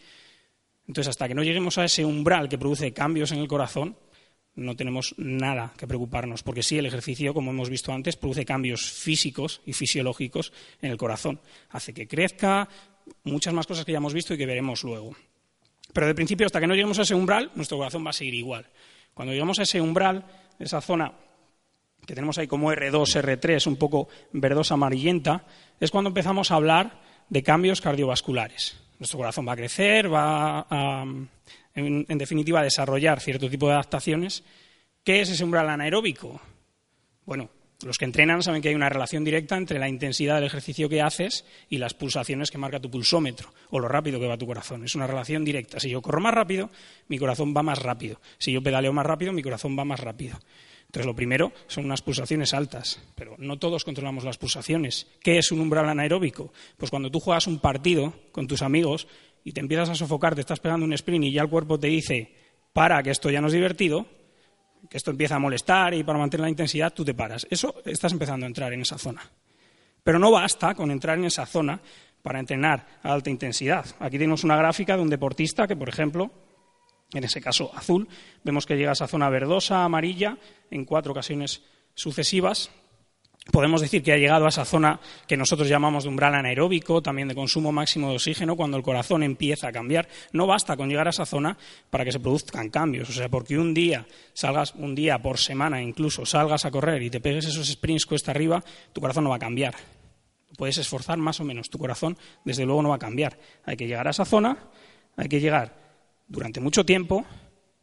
Entonces, 0.86 1.08
hasta 1.08 1.26
que 1.26 1.34
no 1.34 1.42
lleguemos 1.42 1.76
a 1.76 1.84
ese 1.84 2.04
umbral 2.04 2.48
que 2.48 2.56
produce 2.56 2.92
cambios 2.92 3.32
en 3.32 3.40
el 3.40 3.48
corazón, 3.48 3.98
no 4.54 4.76
tenemos 4.76 5.12
nada 5.18 5.74
que 5.76 5.88
preocuparnos, 5.88 6.44
porque 6.44 6.62
sí, 6.62 6.78
el 6.78 6.86
ejercicio, 6.86 7.34
como 7.34 7.50
hemos 7.50 7.68
visto 7.68 7.92
antes, 7.92 8.14
produce 8.14 8.44
cambios 8.44 8.92
físicos 8.92 9.60
y 9.66 9.72
fisiológicos 9.72 10.52
en 10.82 10.92
el 10.92 10.96
corazón. 10.96 11.40
Hace 11.70 11.92
que 11.92 12.06
crezca, 12.06 12.68
muchas 13.24 13.52
más 13.52 13.66
cosas 13.66 13.84
que 13.84 13.90
ya 13.90 13.98
hemos 13.98 14.14
visto 14.14 14.32
y 14.32 14.38
que 14.38 14.46
veremos 14.46 14.84
luego. 14.84 15.16
Pero 15.92 16.06
de 16.06 16.14
principio, 16.14 16.46
hasta 16.46 16.60
que 16.60 16.68
no 16.68 16.74
lleguemos 16.74 17.00
a 17.00 17.02
ese 17.02 17.16
umbral, 17.16 17.50
nuestro 17.56 17.76
corazón 17.76 18.06
va 18.06 18.10
a 18.10 18.12
seguir 18.12 18.34
igual. 18.34 18.68
Cuando 19.14 19.32
lleguemos 19.32 19.58
a 19.58 19.64
ese 19.64 19.80
umbral, 19.80 20.24
esa 20.60 20.80
zona 20.80 21.12
que 22.06 22.14
tenemos 22.14 22.38
ahí 22.38 22.46
como 22.46 22.72
R2, 22.72 23.22
R3, 23.22 23.66
un 23.66 23.76
poco 23.76 24.08
verdosa 24.32 24.74
amarillenta, 24.74 25.44
es 25.80 25.90
cuando 25.90 26.08
empezamos 26.08 26.50
a 26.50 26.56
hablar 26.56 27.00
de 27.28 27.42
cambios 27.42 27.80
cardiovasculares. 27.80 28.80
Nuestro 28.98 29.18
corazón 29.18 29.46
va 29.46 29.52
a 29.52 29.56
crecer, 29.56 30.12
va 30.12 30.66
a, 30.70 31.04
en, 31.74 32.06
en 32.08 32.18
definitiva, 32.18 32.60
a 32.60 32.64
desarrollar 32.64 33.20
cierto 33.20 33.50
tipo 33.50 33.66
de 33.66 33.74
adaptaciones. 33.74 34.44
¿Qué 35.02 35.20
es 35.20 35.30
ese 35.30 35.44
umbral 35.44 35.68
anaeróbico? 35.68 36.40
Bueno, 37.24 37.50
los 37.84 37.98
que 37.98 38.04
entrenan 38.04 38.42
saben 38.42 38.62
que 38.62 38.68
hay 38.68 38.74
una 38.74 38.88
relación 38.88 39.24
directa 39.24 39.56
entre 39.56 39.78
la 39.78 39.88
intensidad 39.88 40.36
del 40.36 40.44
ejercicio 40.44 40.88
que 40.88 41.02
haces 41.02 41.44
y 41.68 41.78
las 41.78 41.92
pulsaciones 41.92 42.50
que 42.50 42.58
marca 42.58 42.80
tu 42.80 42.90
pulsómetro 42.90 43.52
o 43.70 43.78
lo 43.78 43.88
rápido 43.88 44.20
que 44.20 44.26
va 44.26 44.38
tu 44.38 44.46
corazón. 44.46 44.84
Es 44.84 44.94
una 44.94 45.06
relación 45.06 45.44
directa. 45.44 45.80
Si 45.80 45.90
yo 45.90 46.00
corro 46.00 46.20
más 46.20 46.34
rápido, 46.34 46.70
mi 47.08 47.18
corazón 47.18 47.54
va 47.54 47.62
más 47.62 47.82
rápido. 47.82 48.20
Si 48.38 48.52
yo 48.52 48.62
pedaleo 48.62 48.92
más 48.92 49.04
rápido, 49.04 49.32
mi 49.32 49.42
corazón 49.42 49.78
va 49.78 49.84
más 49.84 50.00
rápido. 50.00 50.38
Entonces, 50.94 51.06
lo 51.06 51.16
primero 51.16 51.52
son 51.66 51.86
unas 51.86 52.02
pulsaciones 52.02 52.54
altas, 52.54 53.02
pero 53.16 53.34
no 53.38 53.58
todos 53.58 53.82
controlamos 53.82 54.22
las 54.22 54.38
pulsaciones. 54.38 55.08
¿Qué 55.24 55.38
es 55.38 55.50
un 55.50 55.58
umbral 55.58 55.88
anaeróbico? 55.88 56.52
Pues 56.76 56.88
cuando 56.88 57.10
tú 57.10 57.18
juegas 57.18 57.48
un 57.48 57.58
partido 57.58 58.14
con 58.30 58.46
tus 58.46 58.62
amigos 58.62 59.08
y 59.42 59.50
te 59.50 59.58
empiezas 59.58 59.88
a 59.88 59.96
sofocar, 59.96 60.36
te 60.36 60.42
estás 60.42 60.60
pegando 60.60 60.86
un 60.86 60.92
sprint 60.92 61.24
y 61.24 61.32
ya 61.32 61.42
el 61.42 61.48
cuerpo 61.48 61.80
te 61.80 61.88
dice, 61.88 62.32
para, 62.72 63.02
que 63.02 63.10
esto 63.10 63.28
ya 63.28 63.40
no 63.40 63.48
es 63.48 63.52
divertido, 63.52 64.06
que 64.88 64.96
esto 64.96 65.10
empieza 65.10 65.34
a 65.34 65.40
molestar 65.40 65.94
y 65.94 66.04
para 66.04 66.16
mantener 66.16 66.42
la 66.42 66.50
intensidad 66.50 66.94
tú 66.94 67.04
te 67.04 67.12
paras. 67.12 67.44
Eso 67.50 67.74
estás 67.84 68.12
empezando 68.12 68.46
a 68.46 68.48
entrar 68.48 68.72
en 68.72 68.82
esa 68.82 68.96
zona. 68.96 69.28
Pero 70.04 70.20
no 70.20 70.30
basta 70.30 70.76
con 70.76 70.92
entrar 70.92 71.18
en 71.18 71.24
esa 71.24 71.44
zona 71.44 71.80
para 72.22 72.38
entrenar 72.38 73.00
a 73.02 73.12
alta 73.12 73.30
intensidad. 73.30 73.84
Aquí 73.98 74.16
tenemos 74.16 74.44
una 74.44 74.56
gráfica 74.56 74.94
de 74.94 75.02
un 75.02 75.10
deportista 75.10 75.66
que, 75.66 75.74
por 75.74 75.88
ejemplo, 75.88 76.30
en 77.14 77.24
ese 77.24 77.40
caso 77.40 77.70
azul, 77.74 78.08
vemos 78.42 78.66
que 78.66 78.76
llega 78.76 78.90
a 78.90 78.92
esa 78.92 79.08
zona 79.08 79.30
verdosa, 79.30 79.84
amarilla, 79.84 80.36
en 80.70 80.84
cuatro 80.84 81.12
ocasiones 81.12 81.62
sucesivas, 81.94 82.70
Podemos 83.52 83.82
decir 83.82 84.02
que 84.02 84.12
ha 84.12 84.16
llegado 84.16 84.46
a 84.46 84.48
esa 84.48 84.64
zona 84.64 84.98
que 85.28 85.36
nosotros 85.36 85.68
llamamos 85.68 86.04
de 86.04 86.08
umbral 86.08 86.34
anaeróbico, 86.34 87.02
también 87.02 87.28
de 87.28 87.34
consumo 87.34 87.72
máximo 87.72 88.08
de 88.08 88.16
oxígeno, 88.16 88.56
cuando 88.56 88.78
el 88.78 88.82
corazón 88.82 89.22
empieza 89.22 89.68
a 89.68 89.72
cambiar. 89.72 90.08
No 90.32 90.46
basta 90.46 90.76
con 90.78 90.88
llegar 90.88 91.08
a 91.08 91.10
esa 91.10 91.26
zona 91.26 91.58
para 91.90 92.04
que 92.06 92.12
se 92.12 92.20
produzcan 92.20 92.70
cambios. 92.70 93.10
O 93.10 93.12
sea, 93.12 93.28
porque 93.28 93.58
un 93.58 93.74
día 93.74 94.06
salgas, 94.32 94.74
un 94.76 94.94
día 94.94 95.20
por 95.20 95.38
semana 95.38 95.82
incluso, 95.82 96.24
salgas 96.24 96.64
a 96.64 96.70
correr 96.70 97.02
y 97.02 97.10
te 97.10 97.20
pegues 97.20 97.44
esos 97.44 97.68
sprints 97.68 98.06
cuesta 98.06 98.30
arriba, 98.30 98.64
tu 98.94 99.02
corazón 99.02 99.24
no 99.24 99.30
va 99.30 99.36
a 99.36 99.40
cambiar. 99.40 99.74
Puedes 100.56 100.78
esforzar 100.78 101.18
más 101.18 101.38
o 101.40 101.44
menos, 101.44 101.68
tu 101.68 101.78
corazón 101.78 102.16
desde 102.44 102.64
luego 102.64 102.82
no 102.82 102.88
va 102.88 102.96
a 102.96 102.98
cambiar. 102.98 103.38
Hay 103.66 103.76
que 103.76 103.86
llegar 103.86 104.06
a 104.06 104.10
esa 104.10 104.24
zona, 104.24 104.56
hay 105.16 105.28
que 105.28 105.40
llegar 105.40 105.83
durante 106.26 106.60
mucho 106.60 106.84
tiempo 106.84 107.24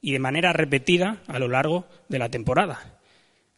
y 0.02 0.12
de 0.12 0.20
manera 0.20 0.54
repetida 0.54 1.22
a 1.28 1.40
lo 1.40 1.48
largo 1.48 1.88
de 2.10 2.20
la 2.20 2.30
temporada. 2.30 3.00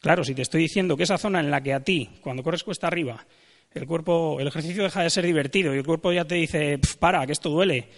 Claro, 0.00 0.22
si 0.24 0.34
te 0.34 0.42
estoy 0.42 0.62
diciendo 0.62 0.96
que 0.96 1.04
esa 1.04 1.16
zona 1.16 1.40
en 1.40 1.50
la 1.50 1.62
que 1.62 1.72
a 1.72 1.80
ti, 1.80 2.10
cuando 2.20 2.42
corres 2.42 2.62
cuesta 2.62 2.86
arriba, 2.86 3.26
el 3.72 3.86
cuerpo, 3.86 4.38
el 4.38 4.46
ejercicio 4.46 4.82
deja 4.82 5.02
de 5.02 5.10
ser 5.10 5.24
divertido 5.24 5.74
y 5.74 5.78
el 5.78 5.86
cuerpo 5.86 6.12
ya 6.12 6.24
te 6.24 6.34
dice, 6.36 6.78
para, 6.98 7.26
que 7.26 7.32
esto 7.32 7.48
duele. 7.50 7.88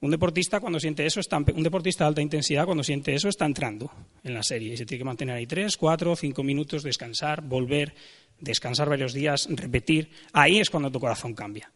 Un 0.00 0.12
deportista 0.12 0.60
cuando 0.60 0.78
siente 0.78 1.04
eso 1.04 1.18
está, 1.18 1.36
un 1.38 1.62
deportista 1.62 2.04
de 2.04 2.08
alta 2.08 2.22
intensidad 2.22 2.64
cuando 2.64 2.84
siente 2.84 3.12
eso 3.12 3.28
está 3.28 3.44
entrando 3.44 3.90
en 4.22 4.32
la 4.32 4.44
serie 4.44 4.72
y 4.72 4.76
se 4.76 4.86
tiene 4.86 5.00
que 5.00 5.04
mantener 5.04 5.34
ahí 5.34 5.46
tres, 5.46 5.76
cuatro, 5.76 6.14
cinco 6.14 6.44
minutos, 6.44 6.84
descansar, 6.84 7.42
volver, 7.42 7.92
descansar 8.38 8.88
varios 8.88 9.12
días, 9.12 9.48
repetir. 9.50 10.10
Ahí 10.32 10.60
es 10.60 10.70
cuando 10.70 10.92
tu 10.92 11.00
corazón 11.00 11.34
cambia. 11.34 11.72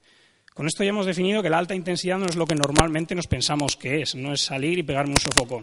Con 0.55 0.67
esto 0.67 0.85
ya 0.85 0.91
hemos 0.91 1.07
definido 1.07 1.43
que 1.43 1.49
la 1.49 1.59
alta 1.59 1.75
intensidad 1.75 2.19
no 2.19 2.27
es 2.27 2.37
lo 2.37 2.47
que 2.47 2.55
normalmente 2.55 3.15
nos 3.15 3.27
pensamos 3.27 3.77
que 3.77 4.03
es, 4.03 4.15
no 4.15 4.35
es 4.35 4.43
salir 4.43 4.79
y 4.79 4.83
pegarme 4.83 5.13
un 5.13 5.21
sofocón. 5.21 5.63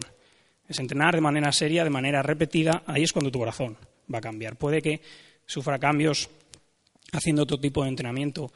Es 0.68 0.80
entrenar 0.80 1.14
de 1.14 1.20
manera 1.20 1.52
seria, 1.52 1.84
de 1.84 1.90
manera 1.90 2.22
repetida, 2.22 2.82
ahí 2.86 3.04
es 3.04 3.12
cuando 3.12 3.30
tu 3.30 3.38
corazón 3.38 3.76
va 4.12 4.18
a 4.18 4.20
cambiar. 4.20 4.56
Puede 4.56 4.82
que 4.82 5.00
sufra 5.46 5.78
cambios 5.78 6.28
haciendo 7.12 7.42
otro 7.42 7.60
tipo 7.60 7.84
de 7.84 7.88
entrenamiento 7.88 8.52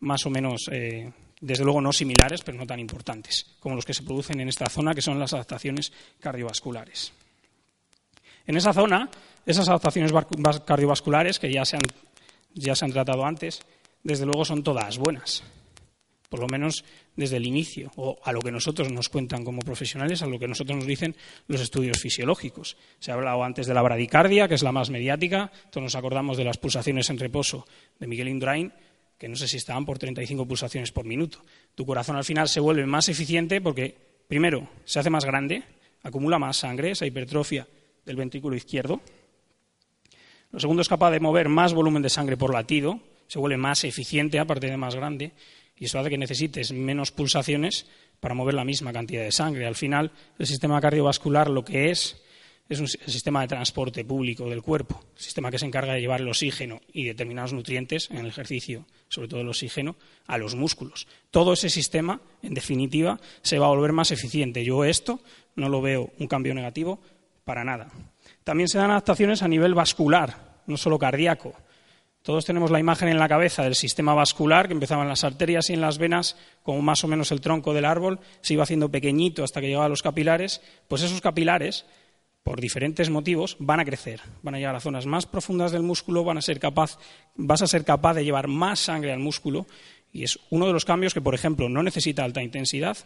más 0.00 0.24
o 0.26 0.30
menos, 0.30 0.68
eh, 0.70 1.10
desde 1.40 1.64
luego 1.64 1.80
no 1.80 1.92
similares, 1.92 2.42
pero 2.42 2.58
no 2.58 2.66
tan 2.66 2.80
importantes, 2.80 3.56
como 3.58 3.74
los 3.74 3.84
que 3.84 3.94
se 3.94 4.02
producen 4.02 4.40
en 4.40 4.48
esta 4.48 4.66
zona, 4.66 4.94
que 4.94 5.02
son 5.02 5.18
las 5.18 5.32
adaptaciones 5.32 5.92
cardiovasculares. 6.18 7.12
En 8.46 8.56
esa 8.56 8.72
zona, 8.72 9.10
esas 9.46 9.68
adaptaciones 9.68 10.12
cardiovasculares, 10.66 11.38
que 11.38 11.52
ya 11.52 11.64
se 11.64 11.76
han, 11.76 11.82
ya 12.54 12.74
se 12.74 12.84
han 12.84 12.92
tratado 12.92 13.24
antes, 13.24 13.60
desde 14.02 14.26
luego 14.26 14.44
son 14.44 14.62
todas 14.62 14.98
buenas 14.98 15.42
por 16.30 16.38
lo 16.40 16.46
menos 16.46 16.84
desde 17.16 17.36
el 17.36 17.46
inicio, 17.46 17.90
o 17.96 18.18
a 18.22 18.32
lo 18.32 18.40
que 18.40 18.52
nosotros 18.52 18.90
nos 18.90 19.08
cuentan 19.08 19.44
como 19.44 19.60
profesionales, 19.60 20.22
a 20.22 20.26
lo 20.26 20.38
que 20.38 20.46
nosotros 20.46 20.78
nos 20.78 20.86
dicen 20.86 21.16
los 21.48 21.60
estudios 21.60 21.98
fisiológicos. 21.98 22.76
Se 23.00 23.10
ha 23.10 23.14
hablado 23.14 23.42
antes 23.42 23.66
de 23.66 23.74
la 23.74 23.82
bradicardia, 23.82 24.46
que 24.46 24.54
es 24.54 24.62
la 24.62 24.70
más 24.70 24.90
mediática, 24.90 25.50
todos 25.70 25.82
nos 25.82 25.96
acordamos 25.96 26.36
de 26.36 26.44
las 26.44 26.56
pulsaciones 26.56 27.10
en 27.10 27.18
reposo 27.18 27.66
de 27.98 28.06
Miguel 28.06 28.28
Indurain, 28.28 28.72
que 29.18 29.28
no 29.28 29.34
sé 29.34 29.48
si 29.48 29.56
estaban 29.56 29.84
por 29.84 29.98
35 29.98 30.46
pulsaciones 30.46 30.92
por 30.92 31.04
minuto. 31.04 31.44
Tu 31.74 31.84
corazón 31.84 32.16
al 32.16 32.24
final 32.24 32.48
se 32.48 32.60
vuelve 32.60 32.86
más 32.86 33.08
eficiente 33.08 33.60
porque, 33.60 33.96
primero, 34.28 34.68
se 34.84 35.00
hace 35.00 35.10
más 35.10 35.24
grande, 35.24 35.64
acumula 36.04 36.38
más 36.38 36.58
sangre, 36.58 36.92
esa 36.92 37.06
hipertrofia 37.06 37.66
del 38.06 38.16
ventrículo 38.16 38.54
izquierdo. 38.54 39.00
Lo 40.52 40.60
segundo 40.60 40.80
es 40.80 40.88
capaz 40.88 41.10
de 41.10 41.18
mover 41.18 41.48
más 41.48 41.74
volumen 41.74 42.02
de 42.02 42.08
sangre 42.08 42.36
por 42.36 42.54
latido, 42.54 43.00
se 43.26 43.40
vuelve 43.40 43.56
más 43.56 43.82
eficiente 43.82 44.38
aparte 44.38 44.68
de 44.68 44.76
más 44.76 44.94
grande 44.94 45.32
y 45.80 45.86
eso 45.86 45.98
hace 45.98 46.10
que 46.10 46.18
necesites 46.18 46.72
menos 46.72 47.10
pulsaciones 47.10 47.86
para 48.20 48.34
mover 48.34 48.54
la 48.54 48.66
misma 48.66 48.92
cantidad 48.92 49.24
de 49.24 49.32
sangre. 49.32 49.66
Al 49.66 49.74
final, 49.74 50.12
el 50.38 50.46
sistema 50.46 50.80
cardiovascular 50.80 51.48
lo 51.48 51.64
que 51.64 51.90
es 51.90 52.22
es 52.68 52.78
un 52.78 52.86
sistema 52.86 53.40
de 53.40 53.48
transporte 53.48 54.04
público 54.04 54.48
del 54.48 54.62
cuerpo, 54.62 55.02
sistema 55.16 55.50
que 55.50 55.58
se 55.58 55.66
encarga 55.66 55.94
de 55.94 56.00
llevar 56.00 56.20
el 56.20 56.28
oxígeno 56.28 56.80
y 56.92 57.04
determinados 57.04 57.52
nutrientes 57.52 58.08
en 58.12 58.18
el 58.18 58.26
ejercicio, 58.26 58.86
sobre 59.08 59.26
todo 59.26 59.40
el 59.40 59.48
oxígeno, 59.48 59.96
a 60.28 60.38
los 60.38 60.54
músculos. 60.54 61.08
Todo 61.32 61.54
ese 61.54 61.68
sistema, 61.68 62.20
en 62.42 62.54
definitiva, 62.54 63.18
se 63.42 63.58
va 63.58 63.66
a 63.66 63.70
volver 63.70 63.92
más 63.92 64.12
eficiente. 64.12 64.64
Yo 64.64 64.84
esto 64.84 65.20
no 65.56 65.68
lo 65.68 65.82
veo 65.82 66.12
un 66.20 66.28
cambio 66.28 66.54
negativo 66.54 67.00
para 67.44 67.64
nada. 67.64 67.88
También 68.44 68.68
se 68.68 68.78
dan 68.78 68.92
adaptaciones 68.92 69.42
a 69.42 69.48
nivel 69.48 69.74
vascular, 69.74 70.60
no 70.66 70.76
solo 70.76 70.98
cardíaco. 70.98 71.54
Todos 72.22 72.44
tenemos 72.44 72.70
la 72.70 72.78
imagen 72.78 73.08
en 73.08 73.18
la 73.18 73.28
cabeza 73.28 73.62
del 73.62 73.74
sistema 73.74 74.12
vascular 74.12 74.66
que 74.66 74.74
empezaba 74.74 75.02
en 75.02 75.08
las 75.08 75.24
arterias 75.24 75.70
y 75.70 75.72
en 75.72 75.80
las 75.80 75.96
venas, 75.96 76.36
como 76.62 76.82
más 76.82 77.02
o 77.02 77.08
menos 77.08 77.32
el 77.32 77.40
tronco 77.40 77.72
del 77.72 77.86
árbol, 77.86 78.20
se 78.42 78.52
iba 78.52 78.62
haciendo 78.62 78.90
pequeñito 78.90 79.42
hasta 79.42 79.60
que 79.60 79.68
llegaba 79.68 79.86
a 79.86 79.88
los 79.88 80.02
capilares. 80.02 80.60
Pues 80.86 81.00
esos 81.02 81.22
capilares, 81.22 81.86
por 82.42 82.60
diferentes 82.60 83.08
motivos, 83.08 83.56
van 83.58 83.80
a 83.80 83.86
crecer, 83.86 84.20
van 84.42 84.54
a 84.54 84.58
llegar 84.58 84.76
a 84.76 84.80
zonas 84.80 85.06
más 85.06 85.24
profundas 85.24 85.72
del 85.72 85.82
músculo, 85.82 86.22
van 86.22 86.36
a 86.36 86.42
ser 86.42 86.60
capaz, 86.60 86.98
vas 87.36 87.62
a 87.62 87.66
ser 87.66 87.86
capaz 87.86 88.12
de 88.12 88.24
llevar 88.24 88.48
más 88.48 88.80
sangre 88.80 89.12
al 89.12 89.18
músculo 89.18 89.66
y 90.12 90.24
es 90.24 90.38
uno 90.50 90.66
de 90.66 90.74
los 90.74 90.84
cambios 90.84 91.14
que, 91.14 91.22
por 91.22 91.34
ejemplo, 91.34 91.70
no 91.70 91.82
necesita 91.82 92.22
alta 92.22 92.42
intensidad 92.42 92.98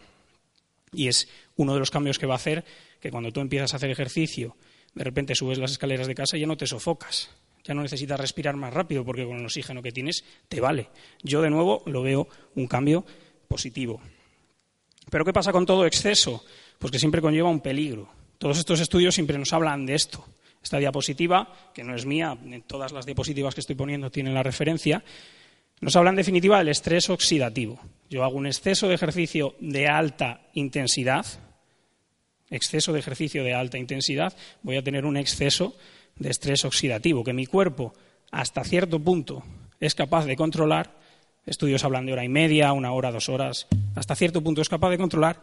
y 0.92 1.06
es 1.06 1.28
uno 1.54 1.72
de 1.72 1.78
los 1.78 1.92
cambios 1.92 2.18
que 2.18 2.26
va 2.26 2.34
a 2.34 2.36
hacer 2.36 2.64
que 3.00 3.12
cuando 3.12 3.30
tú 3.30 3.38
empiezas 3.38 3.74
a 3.74 3.76
hacer 3.76 3.90
ejercicio, 3.90 4.56
de 4.92 5.04
repente 5.04 5.36
subes 5.36 5.58
las 5.58 5.70
escaleras 5.70 6.08
de 6.08 6.16
casa 6.16 6.36
y 6.36 6.40
ya 6.40 6.48
no 6.48 6.56
te 6.56 6.66
sofocas 6.66 7.30
ya 7.64 7.74
no 7.74 7.82
necesitas 7.82 8.20
respirar 8.20 8.56
más 8.56 8.72
rápido 8.72 9.04
porque 9.04 9.24
con 9.24 9.38
el 9.38 9.44
oxígeno 9.44 9.82
que 9.82 9.90
tienes 9.90 10.24
te 10.48 10.60
vale. 10.60 10.88
Yo, 11.22 11.40
de 11.40 11.50
nuevo, 11.50 11.82
lo 11.86 12.02
veo 12.02 12.28
un 12.54 12.66
cambio 12.66 13.04
positivo. 13.48 14.00
Pero 15.10 15.24
¿qué 15.24 15.32
pasa 15.32 15.52
con 15.52 15.66
todo 15.66 15.86
exceso? 15.86 16.44
Pues 16.78 16.90
que 16.90 16.98
siempre 16.98 17.20
conlleva 17.20 17.48
un 17.48 17.60
peligro. 17.60 18.08
Todos 18.38 18.58
estos 18.58 18.80
estudios 18.80 19.14
siempre 19.14 19.38
nos 19.38 19.52
hablan 19.52 19.86
de 19.86 19.94
esto. 19.94 20.24
Esta 20.62 20.78
diapositiva, 20.78 21.70
que 21.74 21.84
no 21.84 21.94
es 21.94 22.06
mía, 22.06 22.36
todas 22.66 22.92
las 22.92 23.06
diapositivas 23.06 23.54
que 23.54 23.60
estoy 23.60 23.76
poniendo 23.76 24.10
tienen 24.10 24.34
la 24.34 24.42
referencia, 24.42 25.04
nos 25.80 25.96
habla 25.96 26.10
en 26.10 26.16
definitiva 26.16 26.58
del 26.58 26.68
estrés 26.68 27.10
oxidativo. 27.10 27.78
Yo 28.08 28.24
hago 28.24 28.36
un 28.36 28.46
exceso 28.46 28.88
de 28.88 28.94
ejercicio 28.94 29.54
de 29.60 29.88
alta 29.88 30.48
intensidad, 30.54 31.26
exceso 32.50 32.92
de 32.92 33.00
ejercicio 33.00 33.44
de 33.44 33.54
alta 33.54 33.78
intensidad, 33.78 34.34
voy 34.62 34.76
a 34.76 34.82
tener 34.82 35.04
un 35.04 35.16
exceso 35.16 35.76
de 36.16 36.30
estrés 36.30 36.64
oxidativo 36.64 37.24
que 37.24 37.32
mi 37.32 37.46
cuerpo 37.46 37.94
hasta 38.30 38.64
cierto 38.64 38.98
punto 39.00 39.42
es 39.80 39.94
capaz 39.94 40.26
de 40.26 40.36
controlar, 40.36 40.96
estudios 41.46 41.84
hablan 41.84 42.06
de 42.06 42.12
hora 42.12 42.24
y 42.24 42.28
media, 42.28 42.72
una 42.72 42.92
hora, 42.92 43.12
dos 43.12 43.28
horas, 43.28 43.66
hasta 43.94 44.14
cierto 44.14 44.42
punto 44.42 44.62
es 44.62 44.68
capaz 44.68 44.90
de 44.90 44.98
controlar 44.98 45.42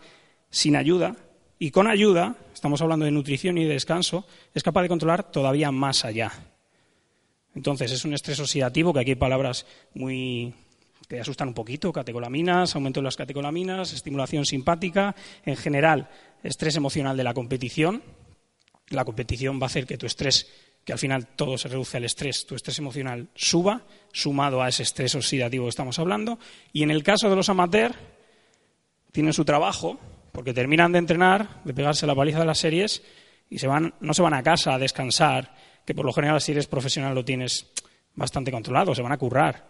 sin 0.49 0.75
ayuda 0.75 1.15
Y 1.63 1.69
con 1.69 1.85
ayuda, 1.85 2.37
estamos 2.55 2.81
hablando 2.81 3.05
de 3.05 3.11
nutrición 3.11 3.59
y 3.59 3.65
de 3.65 3.73
descanso, 3.73 4.25
es 4.55 4.63
capaz 4.63 4.81
de 4.81 4.87
controlar 4.87 5.31
todavía 5.31 5.71
más 5.71 6.05
allá. 6.05 6.31
Entonces, 7.53 7.91
es 7.91 8.03
un 8.03 8.15
estrés 8.15 8.39
oxidativo, 8.39 8.91
que 8.91 9.01
aquí 9.01 9.11
hay 9.11 9.15
palabras 9.15 9.67
muy 9.93 10.55
que 11.07 11.19
asustan 11.19 11.49
un 11.49 11.53
poquito, 11.53 11.93
catecolaminas, 11.93 12.73
aumento 12.73 12.99
de 12.99 13.03
las 13.03 13.15
catecolaminas, 13.15 13.93
estimulación 13.93 14.47
simpática, 14.47 15.15
en 15.45 15.55
general, 15.55 16.09
estrés 16.41 16.77
emocional 16.77 17.15
de 17.15 17.25
la 17.25 17.35
competición. 17.35 18.01
La 18.91 19.05
competición 19.05 19.59
va 19.59 19.63
a 19.63 19.65
hacer 19.67 19.85
que 19.85 19.97
tu 19.97 20.05
estrés, 20.05 20.47
que 20.85 20.93
al 20.93 20.99
final 20.99 21.27
todo 21.35 21.57
se 21.57 21.67
reduce 21.67 21.97
al 21.97 22.05
estrés, 22.05 22.45
tu 22.45 22.55
estrés 22.55 22.77
emocional 22.79 23.29
suba, 23.35 23.81
sumado 24.11 24.61
a 24.61 24.69
ese 24.69 24.83
estrés 24.83 25.15
oxidativo 25.15 25.65
que 25.65 25.69
estamos 25.69 25.97
hablando. 25.99 26.39
Y 26.73 26.83
en 26.83 26.91
el 26.91 27.03
caso 27.03 27.29
de 27.29 27.35
los 27.35 27.49
amateurs, 27.49 27.95
tienen 29.11 29.33
su 29.33 29.45
trabajo, 29.45 29.99
porque 30.31 30.53
terminan 30.53 30.91
de 30.91 30.99
entrenar, 30.99 31.61
de 31.63 31.73
pegarse 31.73 32.07
la 32.07 32.15
paliza 32.15 32.39
de 32.39 32.45
las 32.45 32.59
series, 32.59 33.03
y 33.49 33.59
se 33.59 33.67
van, 33.67 33.93
no 33.99 34.13
se 34.13 34.21
van 34.21 34.33
a 34.33 34.43
casa 34.43 34.73
a 34.73 34.79
descansar, 34.79 35.55
que 35.85 35.93
por 35.93 36.05
lo 36.05 36.13
general 36.13 36.39
si 36.39 36.53
eres 36.53 36.67
profesional 36.67 37.13
lo 37.13 37.25
tienes 37.25 37.67
bastante 38.15 38.51
controlado, 38.51 38.95
se 38.95 39.01
van 39.01 39.11
a 39.11 39.17
currar, 39.17 39.67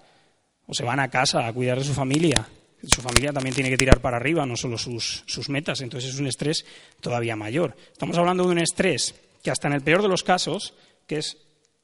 o 0.68 0.74
se 0.74 0.84
van 0.84 1.00
a 1.00 1.10
casa 1.10 1.48
a 1.48 1.54
cuidar 1.54 1.80
de 1.80 1.86
su 1.86 1.94
familia. 1.94 2.48
Su 2.84 3.02
familia 3.02 3.32
también 3.32 3.54
tiene 3.54 3.70
que 3.70 3.78
tirar 3.78 4.02
para 4.02 4.18
arriba, 4.18 4.46
no 4.46 4.56
solo 4.56 4.78
sus, 4.78 5.24
sus 5.28 5.50
metas, 5.50 5.82
entonces 5.82 6.14
es 6.14 6.20
un 6.20 6.28
estrés 6.28 6.66
todavía 7.00 7.36
mayor. 7.36 7.76
Estamos 7.92 8.18
hablando 8.18 8.46
de 8.46 8.52
un 8.52 8.60
estrés 8.60 9.16
que 9.44 9.52
hasta 9.52 9.68
en 9.68 9.74
el 9.74 9.82
peor 9.82 10.02
de 10.02 10.08
los 10.08 10.24
casos, 10.24 10.74
que 11.08 11.18
es 11.18 11.38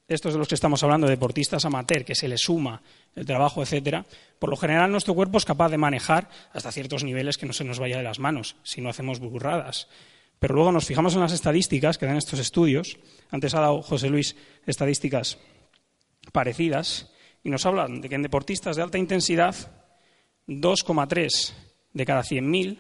estos 0.08 0.34
de 0.34 0.40
los 0.40 0.48
que 0.48 0.56
estamos 0.56 0.82
hablando, 0.84 1.08
deportistas 1.08 1.66
amateur, 1.66 2.06
que 2.06 2.16
se 2.16 2.28
les 2.28 2.42
suma 2.42 2.82
el 3.16 3.26
trabajo, 3.26 3.62
etcétera, 3.62 4.06
por 4.40 4.50
lo 4.50 4.56
general 4.56 4.92
nuestro 4.92 5.14
cuerpo 5.14 5.38
es 5.38 5.46
capaz 5.46 5.70
de 5.70 5.78
manejar 5.78 6.30
hasta 6.54 6.72
ciertos 6.72 7.04
niveles 7.04 7.38
que 7.38 7.46
no 7.46 7.54
se 7.54 7.64
nos 7.64 7.80
vaya 7.80 7.98
de 7.98 8.04
las 8.04 8.20
manos 8.20 8.56
si 8.64 8.82
no 8.82 8.90
hacemos 8.90 9.20
burradas. 9.20 9.88
Pero 10.40 10.56
luego 10.56 10.72
nos 10.72 10.86
fijamos 10.86 11.16
en 11.16 11.22
las 11.22 11.34
estadísticas 11.34 11.98
que 11.98 12.06
dan 12.06 12.18
estos 12.18 12.40
estudios. 12.40 12.98
Antes 13.32 13.54
ha 13.56 13.60
dado 13.60 13.82
José 13.82 14.10
Luis 14.10 14.36
estadísticas 14.66 15.40
parecidas 16.32 17.12
y 17.44 17.50
nos 17.50 17.66
hablan 17.66 18.02
de 18.02 18.10
que 18.10 18.16
en 18.16 18.22
deportistas 18.22 18.76
de 18.76 18.84
alta 18.84 18.98
intensidad 18.98 19.56
2,3 20.48 21.54
de 21.94 22.06
cada 22.06 22.24
100.000 22.24 22.78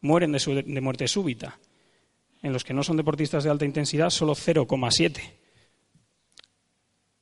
mueren 0.00 0.32
de, 0.32 0.62
de 0.62 0.80
muerte 0.80 1.08
súbita. 1.08 1.58
En 2.42 2.52
los 2.52 2.64
que 2.64 2.74
no 2.74 2.82
son 2.82 2.96
deportistas 2.96 3.44
de 3.44 3.50
alta 3.50 3.64
intensidad, 3.64 4.10
solo 4.10 4.34
0,7. 4.34 5.20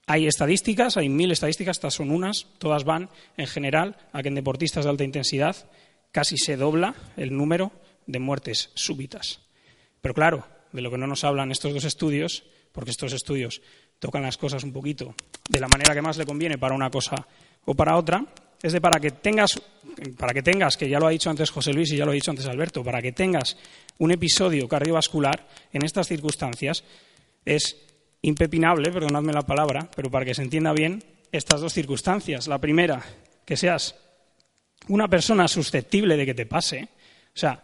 Hay 0.06 0.26
estadísticas, 0.26 0.96
hay 0.96 1.08
mil 1.08 1.30
estadísticas, 1.30 1.78
estas 1.78 1.94
son 1.94 2.10
unas, 2.10 2.46
todas 2.58 2.84
van 2.84 3.08
en 3.38 3.46
general 3.46 3.96
a 4.12 4.22
que 4.22 4.28
en 4.28 4.34
deportistas 4.34 4.84
de 4.84 4.90
alta 4.90 5.04
intensidad 5.04 5.56
casi 6.12 6.36
se 6.36 6.56
dobla 6.56 6.94
el 7.16 7.34
número 7.34 7.72
de 8.06 8.18
muertes 8.18 8.70
súbitas. 8.74 9.40
Pero 10.02 10.14
claro, 10.14 10.46
de 10.72 10.82
lo 10.82 10.90
que 10.90 10.98
no 10.98 11.06
nos 11.06 11.24
hablan 11.24 11.50
estos 11.50 11.72
dos 11.72 11.84
estudios, 11.84 12.44
porque 12.72 12.90
estos 12.90 13.14
estudios 13.14 13.62
tocan 13.98 14.22
las 14.22 14.36
cosas 14.36 14.62
un 14.64 14.72
poquito 14.72 15.14
de 15.48 15.60
la 15.60 15.68
manera 15.68 15.94
que 15.94 16.02
más 16.02 16.18
le 16.18 16.26
conviene 16.26 16.58
para 16.58 16.74
una 16.74 16.90
cosa 16.90 17.26
o 17.64 17.74
para 17.74 17.96
otra, 17.96 18.26
es 18.64 18.72
de 18.72 18.80
para 18.80 18.98
que 18.98 19.10
tengas, 19.10 19.60
para 20.16 20.32
que 20.32 20.42
tengas, 20.42 20.78
que 20.78 20.88
ya 20.88 20.98
lo 20.98 21.06
ha 21.06 21.10
dicho 21.10 21.28
antes 21.28 21.50
José 21.50 21.74
Luis 21.74 21.92
y 21.92 21.98
ya 21.98 22.06
lo 22.06 22.12
ha 22.12 22.14
dicho 22.14 22.30
antes 22.30 22.46
Alberto, 22.46 22.82
para 22.82 23.02
que 23.02 23.12
tengas 23.12 23.58
un 23.98 24.10
episodio 24.10 24.66
cardiovascular 24.66 25.46
en 25.70 25.84
estas 25.84 26.08
circunstancias, 26.08 26.82
es 27.44 27.76
impepinable, 28.22 28.90
perdonadme 28.90 29.34
la 29.34 29.42
palabra, 29.42 29.90
pero 29.94 30.10
para 30.10 30.24
que 30.24 30.34
se 30.34 30.40
entienda 30.40 30.72
bien, 30.72 31.04
estas 31.30 31.60
dos 31.60 31.74
circunstancias. 31.74 32.48
La 32.48 32.58
primera, 32.58 33.04
que 33.44 33.58
seas 33.58 33.96
una 34.88 35.08
persona 35.08 35.46
susceptible 35.46 36.16
de 36.16 36.24
que 36.24 36.34
te 36.34 36.46
pase. 36.46 36.88
O 37.34 37.36
sea, 37.38 37.62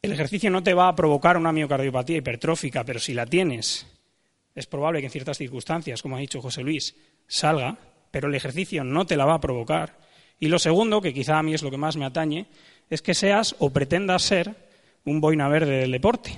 el 0.00 0.12
ejercicio 0.12 0.50
no 0.50 0.62
te 0.62 0.72
va 0.72 0.88
a 0.88 0.96
provocar 0.96 1.36
una 1.36 1.52
miocardiopatía 1.52 2.16
hipertrófica, 2.16 2.84
pero 2.84 3.00
si 3.00 3.12
la 3.12 3.26
tienes, 3.26 3.86
es 4.54 4.66
probable 4.66 5.00
que 5.00 5.06
en 5.08 5.12
ciertas 5.12 5.36
circunstancias, 5.36 6.00
como 6.00 6.16
ha 6.16 6.20
dicho 6.20 6.40
José 6.40 6.62
Luis, 6.62 6.96
salga, 7.28 7.76
pero 8.10 8.28
el 8.28 8.34
ejercicio 8.34 8.84
no 8.84 9.06
te 9.06 9.16
la 9.16 9.24
va 9.24 9.34
a 9.34 9.40
provocar. 9.40 9.98
Y 10.38 10.48
lo 10.48 10.58
segundo, 10.58 11.00
que 11.00 11.12
quizá 11.12 11.38
a 11.38 11.42
mí 11.42 11.54
es 11.54 11.62
lo 11.62 11.70
que 11.70 11.76
más 11.76 11.96
me 11.96 12.06
atañe, 12.06 12.46
es 12.88 13.02
que 13.02 13.14
seas 13.14 13.54
o 13.58 13.70
pretendas 13.70 14.22
ser 14.22 14.54
un 15.04 15.20
boina 15.20 15.48
verde 15.48 15.80
del 15.80 15.92
deporte. 15.92 16.36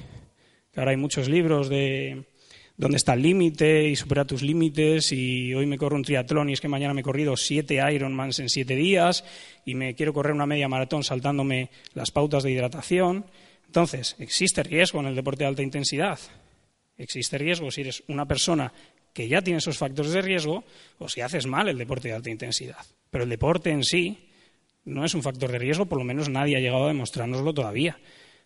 Que 0.73 0.81
ahora 0.81 0.91
hay 0.91 0.97
muchos 0.97 1.29
libros 1.29 1.69
de 1.69 2.25
dónde 2.77 2.97
está 2.97 3.15
el 3.15 3.23
límite 3.23 3.89
y 3.89 3.97
supera 3.97 4.25
tus 4.25 4.43
límites 4.43 5.13
y 5.13 5.55
hoy 5.55 5.67
me 5.67 5.79
corro 5.79 5.97
un 5.97 6.03
triatlón 6.03 6.51
y 6.51 6.55
es 6.55 6.61
que 6.61 6.69
mañana 6.69 6.95
me 6.95 7.03
he 7.03 7.05
corrido 7.05 7.37
siete 7.37 7.81
Ironmans 7.93 8.39
en 8.41 8.49
siete 8.49 8.75
días 8.75 9.25
y 9.65 9.75
me 9.75 9.95
quiero 9.95 10.13
correr 10.13 10.33
una 10.33 10.47
media 10.47 10.69
maratón 10.69 11.05
saltándome 11.05 11.71
las 11.95 12.11
pautas 12.11 12.43
de 12.43 12.51
hidratación. 12.51 13.27
Entonces, 13.67 14.17
¿existe 14.19 14.63
riesgo 14.63 15.01
en 15.01 15.07
el 15.07 15.15
deporte 15.15 15.45
de 15.45 15.49
alta 15.49 15.63
intensidad? 15.63 16.19
Existe 16.97 17.39
riesgo 17.39 17.71
si 17.71 17.83
eres 17.83 18.03
una 18.09 18.27
persona 18.27 18.73
que 19.13 19.29
ya 19.29 19.43
tiene 19.43 19.59
esos 19.59 19.79
factores 19.79 20.13
de 20.13 20.23
riesgo 20.23 20.65
o 20.99 21.09
si 21.09 21.21
haces 21.21 21.47
mal 21.47 21.69
el 21.69 21.79
deporte 21.79 22.09
de 22.09 22.15
alta 22.15 22.31
intensidad. 22.31 22.85
Pero 23.11 23.25
el 23.25 23.31
deporte 23.31 23.71
en 23.71 23.85
sí 23.85 24.29
no 24.85 25.05
es 25.05 25.15
un 25.15 25.23
factor 25.23 25.51
de 25.53 25.59
riesgo, 25.59 25.87
por 25.87 25.99
lo 25.99 26.05
menos 26.05 26.29
nadie 26.29 26.57
ha 26.57 26.61
llegado 26.61 26.85
a 26.85 26.89
demostrárnoslo 26.89 27.53
todavía. 27.53 27.99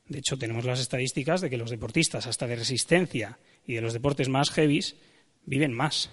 De 0.09 0.19
hecho, 0.19 0.37
tenemos 0.39 0.65
las 0.65 0.81
estadísticas 0.81 1.41
de 1.41 1.51
que 1.51 1.57
los 1.57 1.71
deportistas, 1.71 2.27
hasta 2.27 2.47
de 2.47 2.57
resistencia 2.57 3.39
y 3.67 3.75
de 3.75 3.81
los 3.81 3.93
deportes 3.93 4.29
más 4.29 4.51
heavies, 4.51 4.97
viven 5.45 5.73
más. 5.73 6.11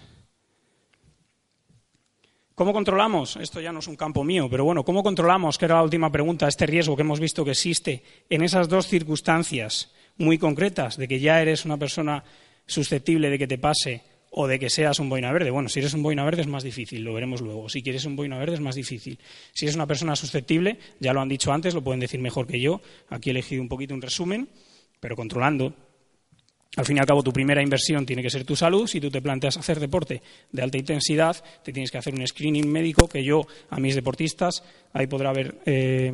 ¿Cómo 2.55 2.71
controlamos? 2.71 3.35
Esto 3.37 3.59
ya 3.61 3.71
no 3.71 3.79
es 3.79 3.87
un 3.87 3.95
campo 3.95 4.23
mío, 4.23 4.47
pero 4.49 4.63
bueno, 4.63 4.83
¿cómo 4.85 5.01
controlamos, 5.01 5.57
que 5.57 5.65
era 5.65 5.75
la 5.75 5.83
última 5.83 6.11
pregunta, 6.11 6.47
este 6.47 6.67
riesgo 6.67 6.95
que 6.95 7.01
hemos 7.01 7.19
visto 7.19 7.43
que 7.43 7.51
existe 7.51 8.03
en 8.29 8.43
esas 8.43 8.69
dos 8.69 8.87
circunstancias 8.87 9.91
muy 10.17 10.37
concretas, 10.37 10.97
de 10.97 11.07
que 11.07 11.19
ya 11.19 11.41
eres 11.41 11.65
una 11.65 11.77
persona 11.77 12.23
susceptible 12.67 13.31
de 13.31 13.39
que 13.39 13.47
te 13.47 13.57
pase 13.57 14.03
o 14.35 14.47
de 14.47 14.57
que 14.57 14.69
seas 14.69 14.99
un 14.99 15.09
boina 15.09 15.31
verde. 15.31 15.51
Bueno, 15.51 15.69
si 15.69 15.79
eres 15.79 15.93
un 15.93 16.01
boina 16.01 16.23
verde 16.25 16.41
es 16.41 16.47
más 16.47 16.63
difícil, 16.63 17.03
lo 17.03 17.13
veremos 17.13 17.41
luego. 17.41 17.69
Si 17.69 17.83
quieres 17.83 18.05
un 18.05 18.15
boina 18.15 18.37
verde 18.37 18.55
es 18.55 18.59
más 18.59 18.75
difícil. 18.75 19.19
Si 19.53 19.65
eres 19.65 19.75
una 19.75 19.85
persona 19.85 20.15
susceptible, 20.15 20.79
ya 20.99 21.13
lo 21.13 21.21
han 21.21 21.29
dicho 21.29 21.51
antes, 21.51 21.73
lo 21.73 21.83
pueden 21.83 21.99
decir 21.99 22.19
mejor 22.19 22.47
que 22.47 22.59
yo. 22.59 22.81
Aquí 23.09 23.29
he 23.29 23.31
elegido 23.31 23.61
un 23.61 23.69
poquito 23.69 23.93
un 23.93 24.01
resumen, 24.01 24.49
pero 24.99 25.15
controlando. 25.15 25.73
Al 26.75 26.85
fin 26.85 26.97
y 26.97 26.99
al 26.99 27.05
cabo, 27.05 27.21
tu 27.21 27.31
primera 27.31 27.61
inversión 27.61 28.03
tiene 28.07 28.23
que 28.23 28.31
ser 28.31 28.43
tu 28.43 28.55
salud. 28.55 28.87
Si 28.87 28.99
tú 28.99 29.11
te 29.11 29.21
planteas 29.21 29.57
hacer 29.57 29.79
deporte 29.79 30.23
de 30.51 30.61
alta 30.63 30.79
intensidad, 30.79 31.37
te 31.63 31.71
tienes 31.71 31.91
que 31.91 31.99
hacer 31.99 32.15
un 32.15 32.25
screening 32.25 32.67
médico 32.67 33.07
que 33.07 33.23
yo, 33.23 33.45
a 33.69 33.79
mis 33.79 33.93
deportistas, 33.93 34.63
ahí 34.93 35.05
podrá 35.05 35.29
haber 35.29 35.59
eh, 35.67 36.11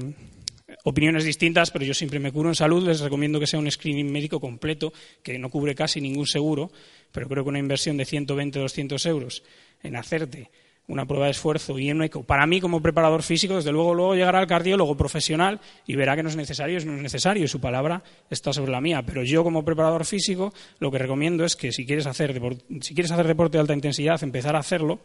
opiniones 0.84 1.23
distintas, 1.23 1.71
pero 1.71 1.86
yo 1.86 1.93
siempre 1.93 2.19
me 2.19 2.32
curo 2.32 2.49
en 2.49 2.55
salud. 2.55 2.86
Les 2.86 2.99
recomiendo 2.99 3.39
que 3.39 3.47
sea 3.47 3.60
un 3.60 3.69
screening 3.69 4.12
médico 4.12 4.39
completo, 4.39 4.93
que 5.23 5.38
no 5.38 5.49
cubre 5.49 5.75
casi 5.75 6.01
ningún 6.01 6.27
seguro, 6.27 6.71
pero 7.12 7.27
creo 7.27 7.43
que 7.43 7.49
una 7.49 7.60
inversión 7.60 7.97
de 7.97 8.05
120 8.05 8.60
o 8.60 8.62
200 8.63 9.05
euros 9.05 9.43
en 9.84 9.95
hacerte 9.95 10.49
una 10.89 11.05
prueba 11.05 11.25
de 11.25 11.32
esfuerzo 11.32 11.77
y 11.77 11.91
un 11.91 12.01
eco, 12.01 12.23
para 12.23 12.47
mí 12.47 12.60
como 12.60 12.82
preparador 12.82 13.21
físico, 13.21 13.55
desde 13.55 13.71
luego 13.71 13.93
luego 13.93 14.15
llegará 14.15 14.39
al 14.39 14.47
cardiólogo 14.47 14.97
profesional 14.97 15.60
y 15.86 15.95
verá 15.95 16.15
que 16.15 16.23
no 16.23 16.29
es 16.29 16.36
necesario, 16.36 16.84
no 16.84 16.95
es 16.95 17.01
necesario 17.01 17.45
y 17.45 17.47
su 17.47 17.62
palabra 17.62 18.03
está 18.29 18.51
sobre 18.51 18.71
la 18.71 18.82
mía. 18.82 19.03
Pero 19.05 19.23
yo 19.23 19.43
como 19.43 19.63
preparador 19.63 20.03
físico 20.03 20.51
lo 20.79 20.91
que 20.91 20.97
recomiendo 20.97 21.45
es 21.45 21.55
que 21.55 21.71
si 21.71 21.86
quieres 21.86 22.08
hacer, 22.08 22.41
si 22.82 22.95
quieres 22.95 23.12
hacer 23.12 23.27
deporte 23.27 23.58
de 23.58 23.62
alta 23.62 23.73
intensidad, 23.73 24.21
empezar 24.23 24.55
a 24.55 24.60
hacerlo 24.60 24.99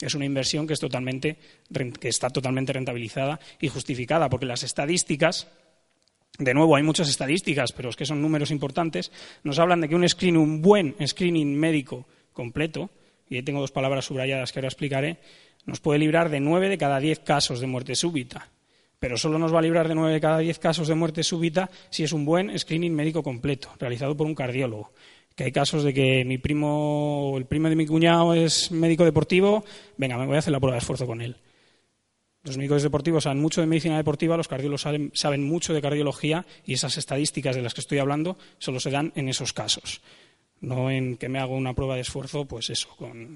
es 0.00 0.14
una 0.14 0.24
inversión 0.24 0.66
que, 0.66 0.74
está 0.74 2.30
totalmente 2.30 2.72
rentabilizada 2.72 3.40
y 3.60 3.68
justificada, 3.68 4.28
porque 4.28 4.46
las 4.46 4.62
estadísticas, 4.62 5.48
de 6.38 6.54
nuevo, 6.54 6.76
hay 6.76 6.82
muchas 6.82 7.08
estadísticas, 7.08 7.72
pero 7.72 7.88
es 7.88 7.96
que 7.96 8.06
son 8.06 8.22
números 8.22 8.50
importantes, 8.50 9.10
nos 9.42 9.58
hablan 9.58 9.80
de 9.80 9.88
que 9.88 9.96
un 9.96 10.08
screening, 10.08 10.40
un 10.40 10.62
buen 10.62 10.94
screening 11.04 11.58
médico 11.58 12.06
completo, 12.32 12.90
y 13.28 13.36
ahí 13.36 13.42
tengo 13.42 13.60
dos 13.60 13.72
palabras 13.72 14.04
subrayadas 14.04 14.52
que 14.52 14.60
ahora 14.60 14.68
explicaré, 14.68 15.18
nos 15.66 15.80
puede 15.80 15.98
librar 15.98 16.30
de 16.30 16.40
nueve 16.40 16.68
de 16.68 16.78
cada 16.78 17.00
diez 17.00 17.18
casos 17.18 17.60
de 17.60 17.66
muerte 17.66 17.94
súbita. 17.94 18.48
Pero 19.00 19.16
solo 19.16 19.38
nos 19.38 19.54
va 19.54 19.58
a 19.58 19.62
librar 19.62 19.86
de 19.86 19.94
nueve 19.94 20.14
de 20.14 20.20
cada 20.20 20.38
diez 20.38 20.58
casos 20.58 20.88
de 20.88 20.94
muerte 20.94 21.22
súbita 21.22 21.70
si 21.90 22.04
es 22.04 22.12
un 22.12 22.24
buen 22.24 22.56
screening 22.58 22.94
médico 22.94 23.22
completo, 23.22 23.70
realizado 23.78 24.16
por 24.16 24.26
un 24.26 24.34
cardiólogo 24.34 24.92
que 25.38 25.44
hay 25.44 25.52
casos 25.52 25.84
de 25.84 25.94
que 25.94 26.24
mi 26.24 26.36
primo, 26.36 27.34
el 27.38 27.46
primo 27.46 27.68
de 27.68 27.76
mi 27.76 27.86
cuñado 27.86 28.34
es 28.34 28.72
médico 28.72 29.04
deportivo, 29.04 29.64
venga, 29.96 30.18
me 30.18 30.26
voy 30.26 30.34
a 30.34 30.40
hacer 30.40 30.52
la 30.52 30.58
prueba 30.58 30.74
de 30.74 30.80
esfuerzo 30.80 31.06
con 31.06 31.20
él. 31.22 31.36
Los 32.42 32.56
médicos 32.56 32.82
deportivos 32.82 33.22
saben 33.22 33.40
mucho 33.40 33.60
de 33.60 33.68
medicina 33.68 33.96
deportiva, 33.96 34.36
los 34.36 34.48
cardiólogos 34.48 34.80
saben, 35.12 35.44
mucho 35.44 35.72
de 35.72 35.80
cardiología 35.80 36.44
y 36.64 36.72
esas 36.72 36.98
estadísticas 36.98 37.54
de 37.54 37.62
las 37.62 37.72
que 37.72 37.82
estoy 37.82 37.98
hablando 37.98 38.36
solo 38.58 38.80
se 38.80 38.90
dan 38.90 39.12
en 39.14 39.28
esos 39.28 39.52
casos. 39.52 40.02
No 40.60 40.90
en 40.90 41.16
que 41.16 41.28
me 41.28 41.38
hago 41.38 41.54
una 41.54 41.72
prueba 41.72 41.94
de 41.94 42.00
esfuerzo, 42.00 42.44
pues 42.44 42.70
eso, 42.70 42.88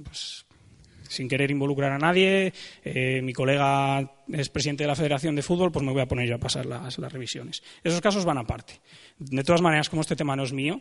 pues, 0.02 0.44
sin 1.08 1.28
querer 1.28 1.52
involucrar 1.52 1.92
a 1.92 1.98
nadie. 1.98 2.52
Eh, 2.82 3.20
mi 3.22 3.32
colega 3.32 4.24
es 4.26 4.48
presidente 4.48 4.82
de 4.82 4.88
la 4.88 4.96
Federación 4.96 5.36
de 5.36 5.42
Fútbol, 5.42 5.70
pues 5.70 5.84
me 5.84 5.92
voy 5.92 6.02
a 6.02 6.08
poner 6.08 6.28
yo 6.28 6.34
a 6.34 6.38
pasar 6.38 6.66
las, 6.66 6.98
las 6.98 7.12
revisiones. 7.12 7.62
Esos 7.84 8.00
casos 8.00 8.24
van 8.24 8.38
aparte. 8.38 8.80
De 9.20 9.44
todas 9.44 9.60
maneras, 9.60 9.88
como 9.88 10.02
este 10.02 10.16
tema 10.16 10.34
no 10.34 10.42
es 10.42 10.52
mío, 10.52 10.80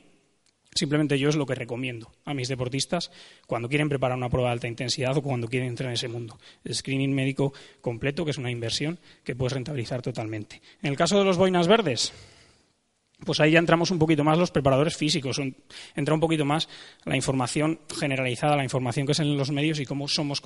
Simplemente 0.73 1.19
yo 1.19 1.27
es 1.27 1.36
lo 1.36 1.45
que 1.45 1.53
recomiendo 1.53 2.12
a 2.23 2.34
mis 2.34 2.47
deportistas 2.47 3.12
cuando 3.45 3.67
quieren 3.67 3.89
preparar 3.89 4.17
una 4.17 4.29
prueba 4.29 4.49
de 4.49 4.53
alta 4.53 4.67
intensidad 4.67 5.17
o 5.17 5.21
cuando 5.21 5.47
quieren 5.47 5.67
entrar 5.67 5.89
en 5.89 5.95
ese 5.95 6.07
mundo. 6.07 6.39
El 6.63 6.73
screening 6.73 7.13
médico 7.13 7.53
completo, 7.81 8.23
que 8.23 8.31
es 8.31 8.38
una 8.38 8.51
inversión 8.51 8.97
que 9.23 9.36
puedes 9.36 9.51
rentabilizar 9.51 10.01
totalmente. 10.01 10.62
En 10.81 10.89
el 10.89 10.97
caso 10.97 11.19
de 11.19 11.25
los 11.25 11.38
boinas 11.38 11.67
verdes, 11.67 12.13
pues 13.25 13.39
ahí 13.39 13.51
ya 13.51 13.60
entramos 13.60 13.91
un 13.91 13.99
poquito 13.99 14.23
más 14.23 14.38
los 14.38 14.49
preparadores 14.49 14.95
físicos, 14.95 15.39
entra 15.95 16.13
un 16.13 16.19
poquito 16.19 16.45
más 16.45 16.69
la 17.03 17.15
información 17.15 17.79
generalizada, 17.99 18.55
la 18.55 18.63
información 18.63 19.05
que 19.05 19.12
es 19.12 19.19
en 19.19 19.38
los 19.38 19.51
medios 19.51 19.79
y 19.79 19.86
cómo 19.86 20.07
somos 20.07 20.41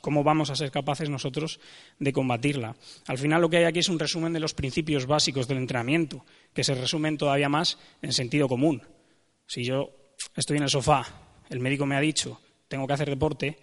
cómo 0.00 0.24
vamos 0.24 0.50
a 0.50 0.56
ser 0.56 0.70
capaces 0.70 1.10
nosotros 1.10 1.60
de 1.98 2.12
combatirla. 2.12 2.76
Al 3.08 3.18
final 3.18 3.42
lo 3.42 3.50
que 3.50 3.58
hay 3.58 3.64
aquí 3.64 3.80
es 3.80 3.88
un 3.88 3.98
resumen 3.98 4.32
de 4.32 4.40
los 4.40 4.54
principios 4.54 5.06
básicos 5.06 5.48
del 5.48 5.58
entrenamiento, 5.58 6.24
que 6.54 6.64
se 6.64 6.74
resumen 6.74 7.18
todavía 7.18 7.48
más 7.48 7.78
en 8.00 8.12
sentido 8.12 8.48
común. 8.48 8.82
Si 9.46 9.64
yo 9.64 9.94
estoy 10.36 10.56
en 10.56 10.64
el 10.64 10.70
sofá, 10.70 11.06
el 11.50 11.60
médico 11.60 11.86
me 11.86 11.96
ha 11.96 12.00
dicho, 12.00 12.40
tengo 12.68 12.86
que 12.86 12.92
hacer 12.92 13.08
deporte, 13.08 13.58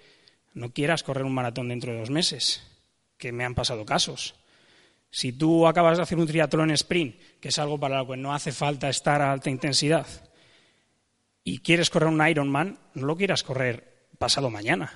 no 0.54 0.72
quieras 0.72 1.04
correr 1.04 1.24
un 1.24 1.34
maratón 1.34 1.70
dentro 1.70 1.91
de 1.91 2.00
dos 2.00 2.10
meses, 2.10 2.63
que 3.17 3.32
me 3.32 3.46
han 3.46 3.56
pasado 3.56 3.86
casos. 3.86 4.36
Si 5.10 5.34
tú 5.34 5.67
acabas 5.67 5.98
de 5.98 6.04
hacer 6.04 6.17
un 6.17 6.28
triatlón 6.28 6.72
sprint, 6.72 7.15
que 7.39 7.50
es 7.50 7.60
algo 7.60 7.80
para 7.80 8.00
lo 8.00 8.08
que 8.08 8.17
no 8.17 8.34
hace 8.34 8.52
falta 8.52 8.89
estar 8.89 9.22
a 9.22 9.32
alta 9.32 9.50
intensidad, 9.50 10.08
y 11.44 11.60
quieres 11.60 11.89
correr 11.89 12.10
un 12.10 12.26
Ironman, 12.26 12.80
no 12.94 13.06
lo 13.08 13.17
quieras 13.17 13.44
correr 13.44 14.08
pasado 14.17 14.50
mañana. 14.50 14.94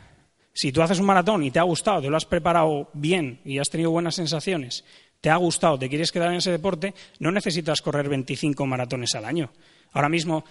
Si 0.53 0.71
tú 0.71 0.81
haces 0.81 0.99
un 0.99 1.05
maratón 1.05 1.43
y 1.43 1.51
te 1.51 1.59
ha 1.59 1.63
gustado, 1.63 2.01
te 2.01 2.09
lo 2.09 2.15
has 2.15 2.25
preparado 2.25 2.89
bien 2.93 3.41
y 3.43 3.59
has 3.59 3.69
tenido 3.69 3.91
buenas 3.91 4.15
sensaciones, 4.15 4.85
te 5.19 5.29
ha 5.29 5.35
gustado, 5.35 5.77
te 5.77 5.89
quieres 5.89 6.11
quedar 6.11 6.29
en 6.29 6.37
ese 6.37 6.51
deporte, 6.51 6.93
no 7.19 7.31
necesitas 7.31 7.81
correr 7.81 8.07
25 8.07 8.65
maratones 8.65 9.15
al 9.15 9.25
año. 9.25 9.51
Ahora 9.91 10.07
mismo 10.07 10.45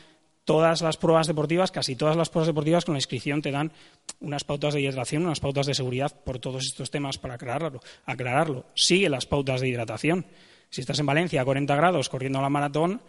todas 0.45 0.83
las 0.83 0.97
pruebas 0.97 1.27
deportivas, 1.27 1.71
casi 1.71 1.97
todas 1.97 2.17
las 2.17 2.29
pruebas 2.29 2.49
deportivas 2.49 2.85
con 2.85 2.95
la 2.95 2.99
inscripción 2.99 3.43
te 3.43 3.51
dan 3.51 3.73
unas 4.21 4.45
pautas 4.45 4.75
de 4.75 4.81
hidratación, 4.81 5.25
unas 5.25 5.41
pautas 5.41 5.67
de 5.67 5.75
seguridad 5.75 6.13
por 6.25 6.39
todos 6.39 6.67
estos 6.67 6.91
temas 6.91 7.19
para 7.19 7.35
aclararlo. 7.35 8.67
Sigue 8.75 9.09
las 9.09 9.27
pautas 9.27 9.61
de 9.61 9.69
hidratación. 9.69 10.27
Si 10.71 10.81
estás 10.81 10.99
en 10.99 11.07
Valencia 11.07 11.41
a 11.41 11.45
40 11.45 11.75
grados 11.77 12.09
corriendo 12.09 12.43
la 12.43 12.51
maratón, 12.51 13.01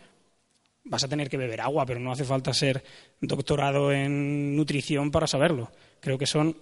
vas 0.86 1.04
a 1.04 1.08
tener 1.08 1.30
que 1.30 1.38
beber 1.38 1.62
agua, 1.62 1.86
pero 1.86 2.00
no 2.00 2.12
hace 2.12 2.24
falta 2.24 2.54
ser 2.54 2.84
doctorado 3.20 3.92
en 3.92 4.56
nutrición 4.56 5.12
para 5.12 5.28
saberlo. 5.28 5.72
Creo 6.00 6.18
que 6.18 6.28
son 6.28 6.56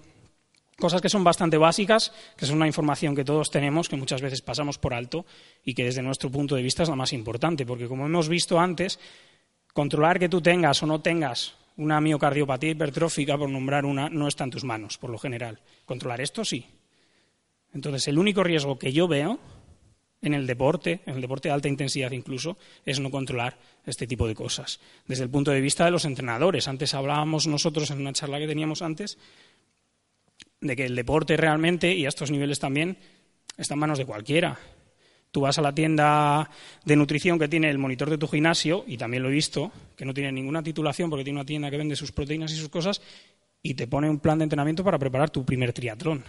cosas 0.80 1.02
que 1.02 1.10
son 1.10 1.24
bastante 1.24 1.58
básicas, 1.58 2.14
que 2.38 2.46
son 2.46 2.58
una 2.58 2.68
información 2.68 3.16
que 3.16 3.26
todos 3.26 3.52
tenemos, 3.52 3.90
que 3.90 3.96
muchas 3.96 4.22
veces 4.22 4.42
pasamos 4.42 4.78
por 4.78 4.94
alto 4.94 5.26
y 5.64 5.74
que 5.74 5.84
desde 5.84 6.02
nuestro 6.02 6.32
punto 6.32 6.56
de 6.56 6.64
vista 6.64 6.84
es 6.84 6.90
la 6.90 6.96
más 6.96 7.14
importante, 7.14 7.66
porque 7.66 7.88
como 7.88 8.06
hemos 8.06 8.30
visto 8.30 8.60
antes, 8.60 9.00
Controlar 9.74 10.20
que 10.20 10.30
tú 10.30 10.42
tengas 10.42 10.82
o 10.84 10.88
no 10.88 11.02
tengas 11.02 11.56
una 11.78 12.00
miocardiopatía 12.00 12.72
hipertrófica, 12.72 13.38
por 13.38 13.50
nombrar 13.50 13.86
una, 13.86 14.10
no 14.10 14.28
está 14.28 14.44
en 14.44 14.52
tus 14.52 14.64
manos, 14.64 14.98
por 14.98 15.10
lo 15.10 15.18
general. 15.18 15.60
Controlar 15.86 16.22
esto 16.22 16.46
sí. 16.46 16.66
Entonces, 17.74 18.08
el 18.08 18.20
único 18.20 18.44
riesgo 18.44 18.78
que 18.78 18.94
yo 18.94 19.08
veo 19.08 19.40
en 20.22 20.34
el 20.34 20.48
deporte, 20.48 21.02
en 21.06 21.16
el 21.16 21.22
deporte 21.22 21.50
de 21.50 21.54
alta 21.54 21.68
intensidad 21.68 22.12
incluso, 22.12 22.58
es 22.86 23.00
no 23.00 23.12
controlar 23.12 23.58
este 23.86 24.08
tipo 24.08 24.28
de 24.28 24.36
cosas. 24.36 24.80
Desde 25.08 25.24
el 25.24 25.30
punto 25.30 25.52
de 25.52 25.60
vista 25.60 25.84
de 25.86 25.92
los 25.92 26.06
entrenadores, 26.06 26.68
antes 26.68 26.94
hablábamos 26.94 27.48
nosotros 27.48 27.90
en 27.92 28.00
una 28.00 28.14
charla 28.14 28.40
que 28.40 28.48
teníamos 28.48 28.82
antes 28.82 29.18
de 30.62 30.76
que 30.76 30.86
el 30.86 30.96
deporte 30.96 31.36
realmente, 31.36 31.94
y 31.94 32.06
a 32.06 32.10
estos 32.10 32.32
niveles 32.32 32.60
también, 32.60 32.98
está 33.58 33.74
en 33.74 33.80
manos 33.82 33.98
de 33.98 34.06
cualquiera. 34.06 34.58
Tú 35.34 35.42
vas 35.42 35.58
a 35.58 35.64
la 35.64 35.74
tienda 35.74 36.48
de 36.86 36.96
nutrición 36.96 37.40
que 37.40 37.48
tiene 37.48 37.68
el 37.68 37.80
monitor 37.80 38.08
de 38.08 38.20
tu 38.20 38.28
gimnasio, 38.28 38.84
y 38.86 38.98
también 38.98 39.24
lo 39.24 39.30
he 39.30 39.32
visto, 39.32 39.72
que 39.96 40.06
no 40.06 40.14
tiene 40.14 40.32
ninguna 40.32 40.62
titulación 40.62 41.10
porque 41.10 41.24
tiene 41.24 41.40
una 41.40 41.46
tienda 41.46 41.72
que 41.72 41.78
vende 41.78 41.96
sus 41.96 42.12
proteínas 42.12 42.52
y 42.52 42.56
sus 42.56 42.70
cosas, 42.70 43.02
y 43.64 43.74
te 43.74 43.88
pone 43.88 44.08
un 44.08 44.20
plan 44.20 44.38
de 44.38 44.44
entrenamiento 44.44 44.84
para 44.84 45.00
preparar 45.00 45.32
tu 45.32 45.44
primer 45.44 45.74
triatlón. 45.74 46.24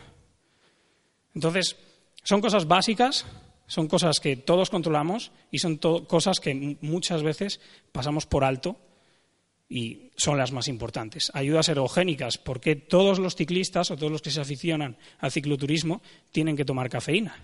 Entonces, 1.35 1.77
son 2.23 2.40
cosas 2.40 2.67
básicas, 2.67 3.27
son 3.67 3.88
cosas 3.88 4.21
que 4.21 4.37
todos 4.37 4.71
controlamos 4.71 5.33
y 5.51 5.59
son 5.59 5.77
cosas 5.77 6.40
que 6.40 6.79
muchas 6.81 7.23
veces 7.23 7.61
pasamos 7.93 8.25
por 8.25 8.43
alto 8.43 8.79
y 9.69 10.12
son 10.17 10.38
las 10.38 10.51
más 10.51 10.67
importantes. 10.67 11.31
Ayudas 11.35 11.69
ergogénicas, 11.69 12.38
porque 12.38 12.75
todos 12.75 13.19
los 13.19 13.37
ciclistas 13.37 13.90
o 13.90 13.99
todos 13.99 14.12
los 14.12 14.23
que 14.23 14.31
se 14.31 14.40
aficionan 14.40 14.97
al 15.19 15.31
cicloturismo 15.31 16.01
tienen 16.33 16.57
que 16.57 16.64
tomar 16.64 16.88
cafeína. 16.88 17.37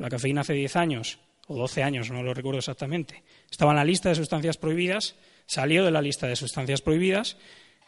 La 0.00 0.08
cafeína 0.08 0.40
hace 0.40 0.54
10 0.54 0.76
años, 0.76 1.18
o 1.46 1.56
12 1.56 1.82
años, 1.82 2.10
no 2.10 2.22
lo 2.22 2.32
recuerdo 2.32 2.58
exactamente, 2.58 3.22
estaba 3.50 3.72
en 3.72 3.76
la 3.76 3.84
lista 3.84 4.08
de 4.08 4.14
sustancias 4.14 4.56
prohibidas, 4.56 5.14
salió 5.44 5.84
de 5.84 5.90
la 5.90 6.00
lista 6.00 6.26
de 6.26 6.36
sustancias 6.36 6.80
prohibidas 6.80 7.36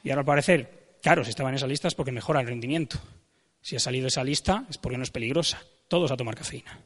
y 0.04 0.10
ahora 0.10 0.20
al 0.20 0.26
parecer, 0.26 0.98
claro, 1.02 1.24
si 1.24 1.30
estaba 1.30 1.48
en 1.48 1.54
esa 1.54 1.66
lista 1.66 1.88
es 1.88 1.94
porque 1.94 2.12
mejora 2.12 2.40
el 2.40 2.46
rendimiento. 2.46 2.98
Si 3.62 3.76
ha 3.76 3.78
salido 3.78 4.02
de 4.02 4.08
esa 4.08 4.24
lista 4.24 4.66
es 4.68 4.76
porque 4.76 4.98
no 4.98 5.04
es 5.04 5.10
peligrosa. 5.10 5.62
Todos 5.88 6.10
a 6.10 6.16
tomar 6.16 6.34
cafeína. 6.34 6.80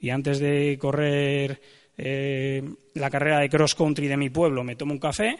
Y 0.00 0.10
antes 0.10 0.40
de 0.40 0.76
correr 0.80 1.60
eh, 1.96 2.64
la 2.94 3.10
carrera 3.10 3.38
de 3.38 3.48
cross 3.48 3.76
country 3.76 4.08
de 4.08 4.16
mi 4.16 4.30
pueblo, 4.30 4.64
me 4.64 4.74
tomo 4.74 4.92
un 4.92 4.98
café. 4.98 5.38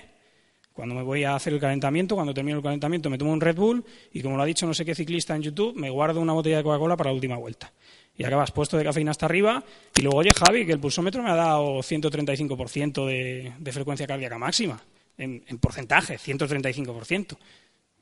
Cuando 0.77 0.95
me 0.95 1.03
voy 1.03 1.25
a 1.25 1.35
hacer 1.35 1.55
el 1.55 1.59
calentamiento, 1.59 2.15
cuando 2.15 2.35
termino 2.35 2.59
el 2.59 2.63
calentamiento, 2.63 3.09
me 3.09 3.17
tomo 3.17 3.33
un 3.33 3.41
Red 3.41 3.57
Bull 3.57 3.83
y, 4.13 4.21
como 4.21 4.37
lo 4.37 4.43
ha 4.43 4.47
dicho 4.47 4.67
no 4.67 4.75
sé 4.75 4.85
qué 4.85 4.95
ciclista 4.95 5.35
en 5.35 5.41
YouTube, 5.41 5.75
me 5.75 5.89
guardo 5.89 6.21
una 6.21 6.35
botella 6.35 6.59
de 6.59 6.65
Coca-Cola 6.65 6.99
para 6.99 7.09
la 7.09 7.15
última 7.15 7.39
vuelta 7.39 7.73
y 8.15 8.25
acabas 8.25 8.51
puesto 8.51 8.77
de 8.77 8.85
cafeína 8.85 9.11
hasta 9.11 9.25
arriba 9.25 9.65
y 9.97 10.03
luego, 10.03 10.19
oye, 10.19 10.33
Javi, 10.35 10.67
que 10.67 10.73
el 10.73 10.79
pulsómetro 10.79 11.23
me 11.23 11.31
ha 11.31 11.35
dado 11.35 11.79
135% 11.79 13.07
de, 13.07 13.55
de 13.59 13.73
frecuencia 13.73 14.07
cardíaca 14.07 14.37
máxima, 14.37 14.79
en, 15.17 15.41
porcentaje, 15.59 16.19
135%. 16.19 17.39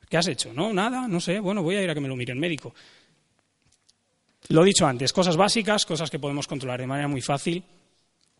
¿Qué 0.09 0.17
has 0.17 0.27
hecho? 0.27 0.53
No, 0.53 0.73
nada, 0.73 1.07
no 1.07 1.21
sé, 1.21 1.39
bueno, 1.39 1.63
voy 1.63 1.77
a 1.77 1.81
ir 1.81 1.89
a 1.89 1.93
que 1.93 2.01
me 2.01 2.09
lo 2.09 2.17
mire 2.17 2.33
el 2.33 2.39
médico. 2.39 2.75
Lo 4.49 4.63
he 4.63 4.65
dicho 4.65 4.85
antes, 4.85 5.13
cosas 5.13 5.37
básicas, 5.37 5.85
cosas 5.85 6.09
que 6.09 6.19
podemos 6.19 6.45
controlar 6.45 6.81
de 6.81 6.87
manera 6.87 7.07
muy 7.07 7.21
fácil 7.21 7.63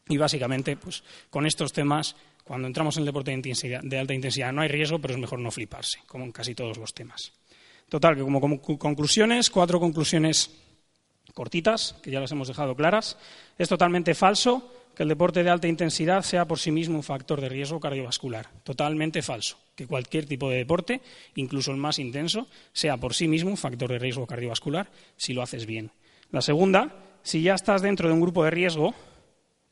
y 0.09 0.17
básicamente, 0.17 0.75
pues 0.75 1.05
con 1.29 1.45
estos 1.45 1.71
temas, 1.71 2.17
cuando 2.45 2.67
entramos 2.67 2.95
en 2.95 3.01
el 3.01 3.07
deporte 3.07 3.35
de, 3.35 3.97
alta 3.97 4.13
intensidad 4.13 4.53
no 4.53 4.61
hay 4.61 4.69
riesgo, 4.69 4.99
pero 4.99 5.15
es 5.15 5.19
mejor 5.19 5.39
no 5.39 5.51
fliparse, 5.51 5.99
como 6.05 6.23
en 6.23 6.31
casi 6.31 6.53
todos 6.55 6.77
los 6.77 6.93
temas. 6.93 7.33
Total, 7.89 8.15
que 8.15 8.21
como 8.21 8.39
conclusiones, 8.39 9.49
cuatro 9.49 9.79
conclusiones 9.79 10.51
cortitas, 11.33 11.95
que 12.01 12.11
ya 12.11 12.19
las 12.19 12.31
hemos 12.31 12.47
dejado 12.47 12.75
claras. 12.75 13.17
Es 13.57 13.67
totalmente 13.67 14.13
falso 14.13 14.71
que 14.95 15.03
el 15.03 15.09
deporte 15.09 15.43
de 15.43 15.49
alta 15.49 15.67
intensidad 15.67 16.21
sea 16.21 16.45
por 16.45 16.59
sí 16.59 16.71
mismo 16.71 16.95
un 16.95 17.03
factor 17.03 17.41
de 17.41 17.49
riesgo 17.49 17.79
cardiovascular. 17.79 18.47
Totalmente 18.63 19.21
falso. 19.21 19.57
Que 19.75 19.87
cualquier 19.87 20.25
tipo 20.25 20.49
de 20.49 20.57
deporte, 20.57 21.01
incluso 21.35 21.71
el 21.71 21.77
más 21.77 21.99
intenso, 21.99 22.47
sea 22.71 22.97
por 22.97 23.13
sí 23.13 23.27
mismo 23.27 23.49
un 23.49 23.57
factor 23.57 23.91
de 23.91 23.99
riesgo 23.99 24.25
cardiovascular 24.25 24.89
si 25.17 25.33
lo 25.33 25.41
haces 25.41 25.65
bien. 25.65 25.91
La 26.31 26.41
segunda, 26.41 26.95
si 27.23 27.41
ya 27.41 27.55
estás 27.55 27.81
dentro 27.81 28.07
de 28.07 28.13
un 28.13 28.21
grupo 28.21 28.43
de 28.45 28.51
riesgo, 28.51 28.93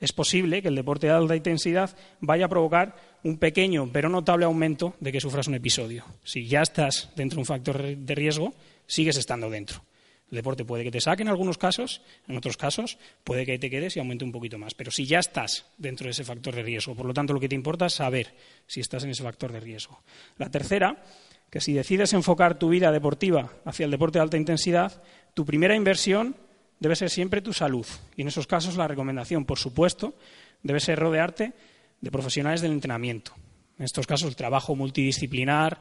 es 0.04 0.12
posible 0.12 0.62
que 0.62 0.68
el 0.68 0.76
deporte 0.76 1.08
de 1.08 1.14
alta 1.14 1.34
intensidad 1.34 1.96
vaya 2.20 2.46
a 2.46 2.50
provocar 2.50 2.98
un 3.24 3.38
pequeño 3.38 3.90
pero 3.94 4.10
notable 4.10 4.44
aumento 4.44 4.96
de 5.00 5.14
que 5.14 5.22
sufras 5.22 5.48
un 5.48 5.56
episodio. 5.56 6.04
Si 6.26 6.46
ya 6.46 6.62
estás 6.62 7.10
dentro 7.16 7.38
de 7.38 7.42
un 7.44 7.46
factor 7.46 7.82
de 7.82 8.14
riesgo, 8.16 8.54
sigues 8.86 9.16
estando 9.16 9.50
dentro. 9.50 9.82
El 10.30 10.36
deporte 10.36 10.66
puede 10.66 10.84
que 10.84 10.92
te 10.92 11.00
saque 11.00 11.22
en 11.22 11.30
algunos 11.30 11.58
casos, 11.58 12.02
en 12.28 12.36
otros 12.36 12.58
casos 12.58 12.98
puede 13.24 13.46
que 13.46 13.58
te 13.58 13.70
quedes 13.70 13.96
y 13.96 14.00
aumente 14.00 14.26
un 14.26 14.34
poquito 14.34 14.58
más. 14.58 14.74
Pero 14.74 14.92
si 14.92 15.06
ya 15.06 15.20
estás 15.20 15.68
dentro 15.78 16.04
de 16.06 16.12
ese 16.12 16.26
factor 16.26 16.54
de 16.54 16.64
riesgo, 16.64 16.96
por 16.96 17.06
lo 17.06 17.14
tanto 17.14 17.32
lo 17.32 17.40
que 17.40 17.48
te 17.48 17.56
importa 17.56 17.86
es 17.86 17.94
saber 17.94 18.36
si 18.68 18.82
estás 18.82 19.06
en 19.06 19.12
ese 19.12 19.24
factor 19.24 19.54
de 19.54 19.62
riesgo. 19.62 20.04
La 20.38 20.50
tercera, 20.50 21.02
que 21.50 21.62
si 21.62 21.72
decides 21.72 22.12
enfocar 22.12 22.60
tu 22.60 22.68
vida 22.68 22.92
deportiva 22.92 23.54
hacia 23.64 23.86
el 23.86 23.92
deporte 23.92 24.20
de 24.20 24.24
alta 24.24 24.36
intensidad, 24.36 25.02
tu 25.34 25.46
primera 25.46 25.78
inversión 25.78 26.36
debe 26.84 26.98
ser 26.98 27.10
siempre 27.10 27.42
tu 27.42 27.54
salud. 27.54 27.88
Y 28.18 28.24
en 28.24 28.28
esos 28.28 28.46
casos 28.46 28.76
la 28.76 28.90
recomendación, 28.90 29.46
por 29.46 29.58
supuesto, 29.58 30.16
debe 30.64 30.82
ser 30.82 31.00
rodearte 31.00 31.54
de 32.02 32.12
profesionales 32.12 32.60
del 32.60 32.74
entrenamiento. 32.74 33.32
En 33.80 33.86
estos 33.86 34.06
casos 34.06 34.28
el 34.28 34.36
trabajo 34.36 34.76
multidisciplinar, 34.76 35.80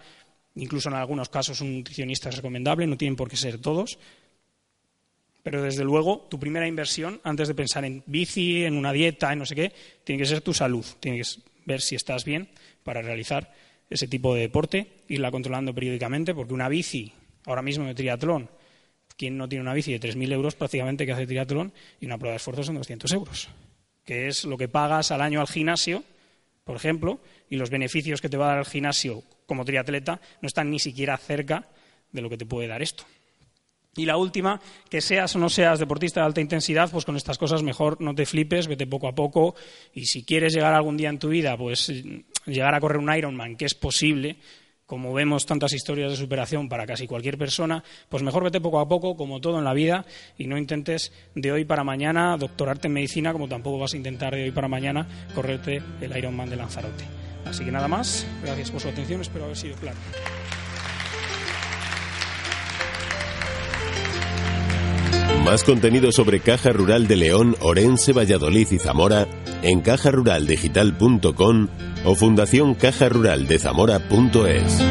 incluso 0.54 0.88
en 0.88 0.94
algunos 0.94 1.28
casos 1.28 1.60
un 1.60 1.78
nutricionista 1.78 2.28
es 2.28 2.36
recomendable, 2.36 2.86
no 2.86 2.96
tienen 2.96 3.16
por 3.16 3.28
qué 3.28 3.36
ser 3.36 3.58
todos, 3.58 3.98
pero 5.42 5.60
desde 5.60 5.82
luego, 5.82 6.28
tu 6.30 6.38
primera 6.38 6.68
inversión, 6.68 7.20
antes 7.24 7.48
de 7.48 7.56
pensar 7.56 7.84
en 7.84 8.04
bici, 8.06 8.64
en 8.64 8.76
una 8.76 8.92
dieta, 8.92 9.32
en 9.32 9.40
no 9.40 9.44
sé 9.46 9.56
qué, 9.56 9.72
tiene 10.04 10.22
que 10.22 10.28
ser 10.28 10.40
tu 10.40 10.54
salud. 10.54 10.86
Tienes 11.00 11.34
que 11.34 11.42
ver 11.66 11.80
si 11.80 11.96
estás 11.96 12.24
bien 12.24 12.48
para 12.84 13.02
realizar 13.02 13.52
ese 13.90 14.06
tipo 14.06 14.36
de 14.36 14.42
deporte, 14.42 15.02
irla 15.08 15.32
controlando 15.32 15.74
periódicamente, 15.74 16.32
porque 16.32 16.54
una 16.54 16.68
bici, 16.68 17.12
ahora 17.44 17.60
mismo 17.60 17.86
de 17.86 17.94
triatlón, 17.96 18.48
quien 19.14 19.36
no 19.36 19.48
tiene 19.48 19.62
una 19.62 19.74
bici 19.74 19.92
de 19.92 20.00
3.000 20.00 20.32
euros 20.32 20.54
prácticamente 20.54 21.06
que 21.06 21.12
hace 21.12 21.26
triatlón 21.26 21.72
y 22.00 22.06
una 22.06 22.18
prueba 22.18 22.32
de 22.32 22.36
esfuerzo 22.36 22.62
son 22.62 22.76
200 22.76 23.12
euros, 23.12 23.48
que 24.04 24.28
es 24.28 24.44
lo 24.44 24.56
que 24.56 24.68
pagas 24.68 25.10
al 25.10 25.20
año 25.20 25.40
al 25.40 25.48
gimnasio, 25.48 26.04
por 26.64 26.76
ejemplo, 26.76 27.20
y 27.50 27.56
los 27.56 27.70
beneficios 27.70 28.20
que 28.20 28.28
te 28.28 28.36
va 28.36 28.46
a 28.46 28.48
dar 28.50 28.58
el 28.58 28.66
gimnasio 28.66 29.22
como 29.46 29.64
triatleta 29.64 30.20
no 30.40 30.46
están 30.46 30.70
ni 30.70 30.78
siquiera 30.78 31.16
cerca 31.16 31.68
de 32.10 32.22
lo 32.22 32.30
que 32.30 32.36
te 32.36 32.46
puede 32.46 32.68
dar 32.68 32.82
esto. 32.82 33.04
Y 33.94 34.06
la 34.06 34.16
última, 34.16 34.58
que 34.88 35.02
seas 35.02 35.36
o 35.36 35.38
no 35.38 35.50
seas 35.50 35.78
deportista 35.78 36.20
de 36.20 36.26
alta 36.26 36.40
intensidad, 36.40 36.90
pues 36.90 37.04
con 37.04 37.16
estas 37.16 37.36
cosas 37.36 37.62
mejor 37.62 38.00
no 38.00 38.14
te 38.14 38.24
flipes, 38.24 38.66
vete 38.66 38.86
poco 38.86 39.06
a 39.06 39.14
poco. 39.14 39.54
Y 39.92 40.06
si 40.06 40.24
quieres 40.24 40.54
llegar 40.54 40.72
algún 40.72 40.96
día 40.96 41.10
en 41.10 41.18
tu 41.18 41.28
vida, 41.28 41.58
pues 41.58 41.92
llegar 42.46 42.74
a 42.74 42.80
correr 42.80 42.98
un 42.98 43.14
Ironman, 43.14 43.56
que 43.56 43.66
es 43.66 43.74
posible, 43.74 44.36
como 44.92 45.14
vemos 45.14 45.46
tantas 45.46 45.72
historias 45.72 46.10
de 46.10 46.18
superación 46.18 46.68
para 46.68 46.84
casi 46.84 47.06
cualquier 47.06 47.38
persona, 47.38 47.82
pues 48.10 48.22
mejor 48.22 48.44
vete 48.44 48.60
poco 48.60 48.78
a 48.78 48.86
poco, 48.86 49.16
como 49.16 49.40
todo 49.40 49.58
en 49.58 49.64
la 49.64 49.72
vida, 49.72 50.04
y 50.36 50.46
no 50.46 50.58
intentes 50.58 51.12
de 51.34 51.50
hoy 51.50 51.64
para 51.64 51.82
mañana 51.82 52.36
doctorarte 52.36 52.88
en 52.88 52.92
medicina, 52.92 53.32
como 53.32 53.48
tampoco 53.48 53.78
vas 53.78 53.94
a 53.94 53.96
intentar 53.96 54.34
de 54.34 54.42
hoy 54.42 54.50
para 54.50 54.68
mañana 54.68 55.08
correrte 55.34 55.82
el 56.02 56.14
Ironman 56.14 56.50
de 56.50 56.56
Lanzarote. 56.56 57.04
Así 57.46 57.64
que 57.64 57.72
nada 57.72 57.88
más, 57.88 58.26
gracias 58.42 58.70
por 58.70 58.82
su 58.82 58.88
atención, 58.88 59.22
espero 59.22 59.46
haber 59.46 59.56
sido 59.56 59.76
claro. 59.76 59.96
Más 65.42 65.64
contenido 65.64 66.12
sobre 66.12 66.40
Caja 66.40 66.70
Rural 66.70 67.08
de 67.08 67.16
León, 67.16 67.56
Orense, 67.60 68.12
Valladolid 68.12 68.68
y 68.70 68.78
Zamora 68.78 69.26
en 69.62 69.80
cajaruraldigital.com 69.80 71.68
o 72.04 72.14
Fundación 72.14 72.74
Caja 72.74 73.08
Rural 73.08 73.46
de 73.46 73.58
Zamora.es. 73.58 74.82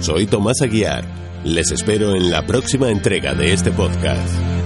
Soy 0.00 0.26
Tomás 0.26 0.60
Aguiar. 0.62 1.04
Les 1.44 1.70
espero 1.70 2.14
en 2.14 2.30
la 2.30 2.46
próxima 2.46 2.90
entrega 2.90 3.34
de 3.34 3.52
este 3.52 3.70
podcast. 3.70 4.59